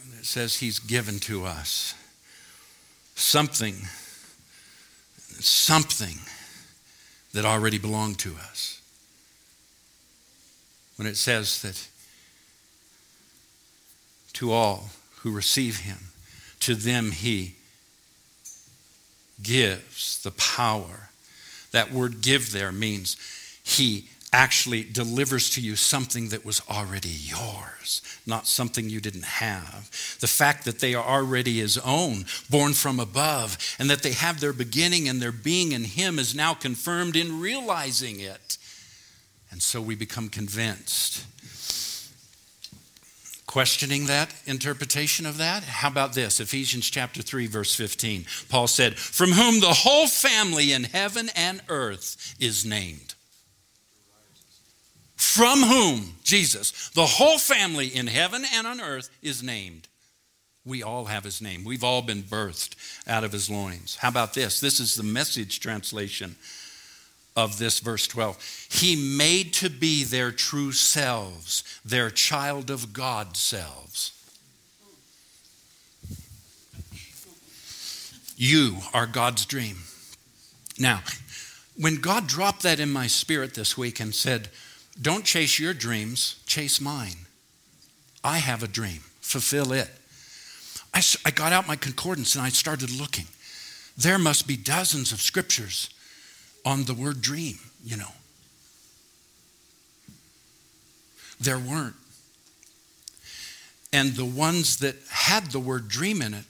And 0.00 0.20
it 0.20 0.26
says 0.26 0.58
He's 0.58 0.78
given 0.78 1.18
to 1.20 1.44
us 1.44 1.96
something, 3.16 3.74
something 5.40 6.18
that 7.32 7.44
already 7.44 7.78
belonged 7.78 8.20
to 8.20 8.36
us. 8.36 8.80
When 10.94 11.08
it 11.08 11.16
says 11.16 11.62
that 11.62 11.88
to 14.34 14.52
all 14.52 14.90
who 15.22 15.32
receive 15.32 15.80
Him, 15.80 15.98
to 16.60 16.76
them 16.76 17.10
He 17.10 17.56
gives 19.42 20.22
the 20.22 20.30
power. 20.30 21.08
That 21.72 21.90
word 21.90 22.20
give 22.20 22.52
there 22.52 22.70
means 22.70 23.16
He 23.64 24.10
actually 24.34 24.82
delivers 24.82 25.48
to 25.48 25.60
you 25.60 25.76
something 25.76 26.30
that 26.30 26.44
was 26.44 26.60
already 26.68 27.08
yours, 27.08 28.02
not 28.26 28.48
something 28.48 28.90
you 28.90 29.00
didn't 29.00 29.24
have. 29.24 29.88
The 30.20 30.26
fact 30.26 30.64
that 30.64 30.80
they 30.80 30.92
are 30.92 31.04
already 31.04 31.60
his 31.60 31.78
own, 31.78 32.24
born 32.50 32.72
from 32.72 32.98
above, 32.98 33.56
and 33.78 33.88
that 33.88 34.02
they 34.02 34.12
have 34.12 34.40
their 34.40 34.52
beginning 34.52 35.08
and 35.08 35.22
their 35.22 35.30
being 35.30 35.70
in 35.70 35.84
him 35.84 36.18
is 36.18 36.34
now 36.34 36.52
confirmed 36.52 37.14
in 37.14 37.40
realizing 37.40 38.18
it. 38.18 38.58
And 39.52 39.62
so 39.62 39.80
we 39.80 39.94
become 39.94 40.28
convinced. 40.28 41.24
Questioning 43.46 44.06
that 44.06 44.34
interpretation 44.46 45.26
of 45.26 45.38
that? 45.38 45.62
How 45.62 45.86
about 45.86 46.14
this? 46.14 46.40
Ephesians 46.40 46.90
chapter 46.90 47.22
3, 47.22 47.46
verse 47.46 47.72
15. 47.72 48.26
Paul 48.48 48.66
said, 48.66 48.98
From 48.98 49.30
whom 49.30 49.60
the 49.60 49.68
whole 49.68 50.08
family 50.08 50.72
in 50.72 50.82
heaven 50.82 51.30
and 51.36 51.62
earth 51.68 52.34
is 52.40 52.66
named 52.66 53.13
from 55.34 55.62
whom, 55.62 56.14
Jesus, 56.22 56.90
the 56.90 57.06
whole 57.06 57.38
family 57.38 57.88
in 57.88 58.06
heaven 58.06 58.44
and 58.54 58.68
on 58.68 58.80
earth 58.80 59.10
is 59.20 59.42
named. 59.42 59.88
We 60.64 60.80
all 60.80 61.06
have 61.06 61.24
his 61.24 61.42
name. 61.42 61.64
We've 61.64 61.82
all 61.82 62.02
been 62.02 62.22
birthed 62.22 62.76
out 63.08 63.24
of 63.24 63.32
his 63.32 63.50
loins. 63.50 63.96
How 63.96 64.10
about 64.10 64.34
this? 64.34 64.60
This 64.60 64.78
is 64.78 64.94
the 64.94 65.02
message 65.02 65.58
translation 65.58 66.36
of 67.34 67.58
this 67.58 67.80
verse 67.80 68.06
12. 68.06 68.68
He 68.70 69.16
made 69.16 69.52
to 69.54 69.68
be 69.68 70.04
their 70.04 70.30
true 70.30 70.70
selves, 70.70 71.64
their 71.84 72.10
child 72.10 72.70
of 72.70 72.92
God 72.92 73.36
selves. 73.36 74.12
You 78.36 78.78
are 78.92 79.08
God's 79.08 79.46
dream. 79.46 79.78
Now, 80.78 81.02
when 81.76 81.96
God 81.96 82.28
dropped 82.28 82.62
that 82.62 82.78
in 82.78 82.92
my 82.92 83.08
spirit 83.08 83.54
this 83.54 83.76
week 83.76 83.98
and 83.98 84.14
said, 84.14 84.48
don't 85.00 85.24
chase 85.24 85.58
your 85.58 85.74
dreams, 85.74 86.42
chase 86.46 86.80
mine. 86.80 87.26
I 88.22 88.38
have 88.38 88.62
a 88.62 88.68
dream, 88.68 89.00
fulfill 89.20 89.72
it. 89.72 89.90
I, 90.92 91.02
I 91.26 91.30
got 91.30 91.52
out 91.52 91.66
my 91.66 91.76
concordance 91.76 92.34
and 92.34 92.44
I 92.44 92.48
started 92.48 92.90
looking. 92.90 93.26
There 93.96 94.18
must 94.18 94.46
be 94.46 94.56
dozens 94.56 95.12
of 95.12 95.20
scriptures 95.20 95.90
on 96.64 96.84
the 96.84 96.94
word 96.94 97.20
dream, 97.20 97.58
you 97.84 97.96
know. 97.96 98.12
There 101.40 101.58
weren't. 101.58 101.96
And 103.92 104.14
the 104.14 104.24
ones 104.24 104.78
that 104.78 104.96
had 105.10 105.50
the 105.50 105.60
word 105.60 105.88
dream 105.88 106.22
in 106.22 106.34
it 106.34 106.44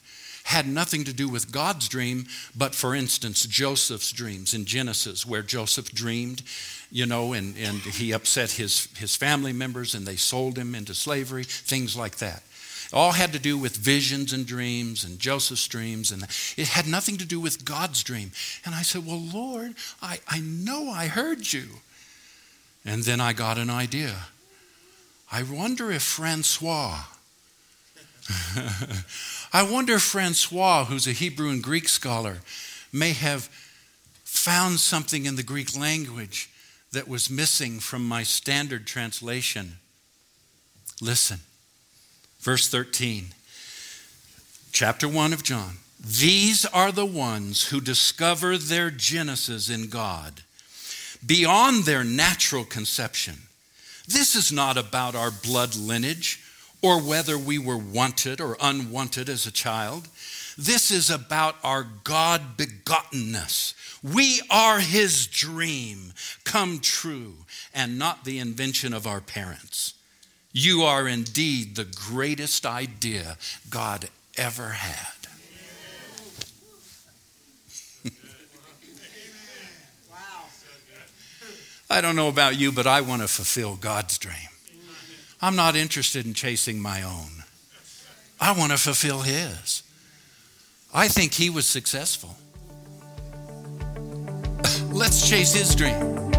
had 0.45 0.68
nothing 0.68 1.05
to 1.05 1.12
do 1.12 1.28
with 1.28 1.51
God's 1.51 1.88
dream, 1.88 2.26
but 2.55 2.74
for 2.74 2.95
instance, 2.95 3.47
Joseph's 3.47 4.12
dreams 4.12 4.55
in 4.55 4.66
Genesis, 4.66 5.26
where 5.26 5.42
Joseph 5.42 5.90
dreamed, 5.90 6.42
you 6.92 7.07
know, 7.07 7.32
and, 7.32 7.57
and 7.57 7.78
he 7.80 8.12
upset 8.12 8.53
his, 8.53 8.88
his 8.97 9.16
family 9.16 9.53
members 9.53 9.95
and 9.95 10.07
they 10.07 10.16
sold 10.16 10.57
him 10.57 10.74
into 10.74 10.95
slavery, 10.95 11.45
things 11.45 11.97
like 11.97 12.16
that. 12.16 12.42
All 12.92 13.12
had 13.12 13.32
to 13.32 13.38
do 13.38 13.57
with 13.57 13.76
visions 13.76 14.32
and 14.32 14.47
dreams 14.47 15.03
and 15.03 15.18
Joseph's 15.18 15.66
dreams, 15.66 16.12
and 16.12 16.22
it 16.57 16.68
had 16.68 16.86
nothing 16.86 17.16
to 17.16 17.24
do 17.24 17.40
with 17.40 17.64
God's 17.64 18.05
dream. 18.05 18.30
And 18.64 18.74
I 18.74 18.82
said, 18.82 19.05
Well, 19.05 19.20
Lord, 19.20 19.74
I, 20.01 20.20
I 20.28 20.40
know 20.40 20.90
I 20.90 21.07
heard 21.07 21.53
you. 21.53 21.64
And 22.84 23.03
then 23.03 23.20
I 23.20 23.32
got 23.32 23.59
an 23.59 23.70
idea. 23.70 24.14
I 25.32 25.42
wonder 25.42 25.90
if 25.90 26.03
Francois 26.03 27.01
I 29.55 29.63
wonder 29.63 29.95
if 29.95 30.03
Francois, 30.03 30.85
who's 30.87 31.07
a 31.07 31.13
Hebrew 31.13 31.49
and 31.49 31.63
Greek 31.63 31.89
scholar, 31.89 32.39
may 32.93 33.13
have 33.13 33.45
found 34.25 34.81
something 34.81 35.27
in 35.27 35.37
the 35.37 35.45
Greek 35.45 35.79
language 35.79 36.51
that 36.91 37.07
was 37.07 37.31
missing 37.31 37.79
from 37.79 38.05
my 38.05 38.25
standard 38.25 38.85
translation. 38.85 39.77
Listen, 41.01 41.39
verse 42.41 42.69
13, 42.69 43.27
chapter 44.73 45.07
1 45.07 45.33
of 45.33 45.45
John. 45.45 45.77
These 46.05 46.65
are 46.67 46.91
the 46.91 47.07
ones 47.07 47.69
who 47.69 47.81
discover 47.81 48.59
their 48.59 48.91
genesis 48.91 49.71
in 49.71 49.89
God 49.89 50.43
beyond 51.25 51.85
their 51.85 52.03
natural 52.03 52.65
conception. 52.65 53.35
This 54.09 54.35
is 54.35 54.51
not 54.51 54.77
about 54.77 55.15
our 55.15 55.31
blood 55.31 55.77
lineage 55.77 56.41
or 56.85 57.01
whether 57.01 57.39
we 57.39 57.57
were 57.59 57.78
wanted 57.78 58.43
or 58.43 58.59
unwanted 58.61 59.26
as 59.30 59.47
a 59.47 59.51
child. 59.51 60.07
This 60.59 60.91
is 60.91 61.09
about 61.09 61.57
our 61.64 61.87
God 62.05 62.59
begottenness. 62.59 63.72
We 64.03 64.43
are 64.51 64.80
His 64.80 65.26
dream 65.26 66.12
come 66.45 66.80
true 66.80 67.37
and 67.72 67.99
not 67.99 68.26
the 68.26 68.39
invention 68.39 68.93
of 68.93 69.07
our 69.07 69.22
parents. 69.22 69.95
You 70.53 70.82
are 70.82 71.09
indeed 71.09 71.74
the 71.74 71.87
greatest 71.87 72.66
idea 72.66 73.39
God 73.70 74.11
ever 74.37 74.68
had. 74.68 75.09
I 81.89 82.03
don't 82.03 82.14
know 82.14 82.28
about 82.28 82.59
you, 82.59 82.72
but 82.72 82.87
I 82.87 83.01
want 83.01 83.22
to 83.22 83.28
fulfill 83.28 83.76
God's 83.76 84.18
dream. 84.18 84.51
I'm 85.45 85.57
not 85.57 85.76
interested 85.76 86.24
in 86.24 86.32
chasing 86.32 86.80
my 86.80 87.03
own. 87.03 87.45
I 88.40 88.53
want 88.53 88.72
to 88.72 88.78
fulfill 88.78 89.20
His. 89.20 89.82
I 90.95 91.07
think 91.07 91.34
He 91.34 91.51
was 91.51 91.66
successful. 91.66 92.34
Let's 94.90 95.28
chase 95.28 95.53
His 95.53 95.74
dream. 95.74 96.32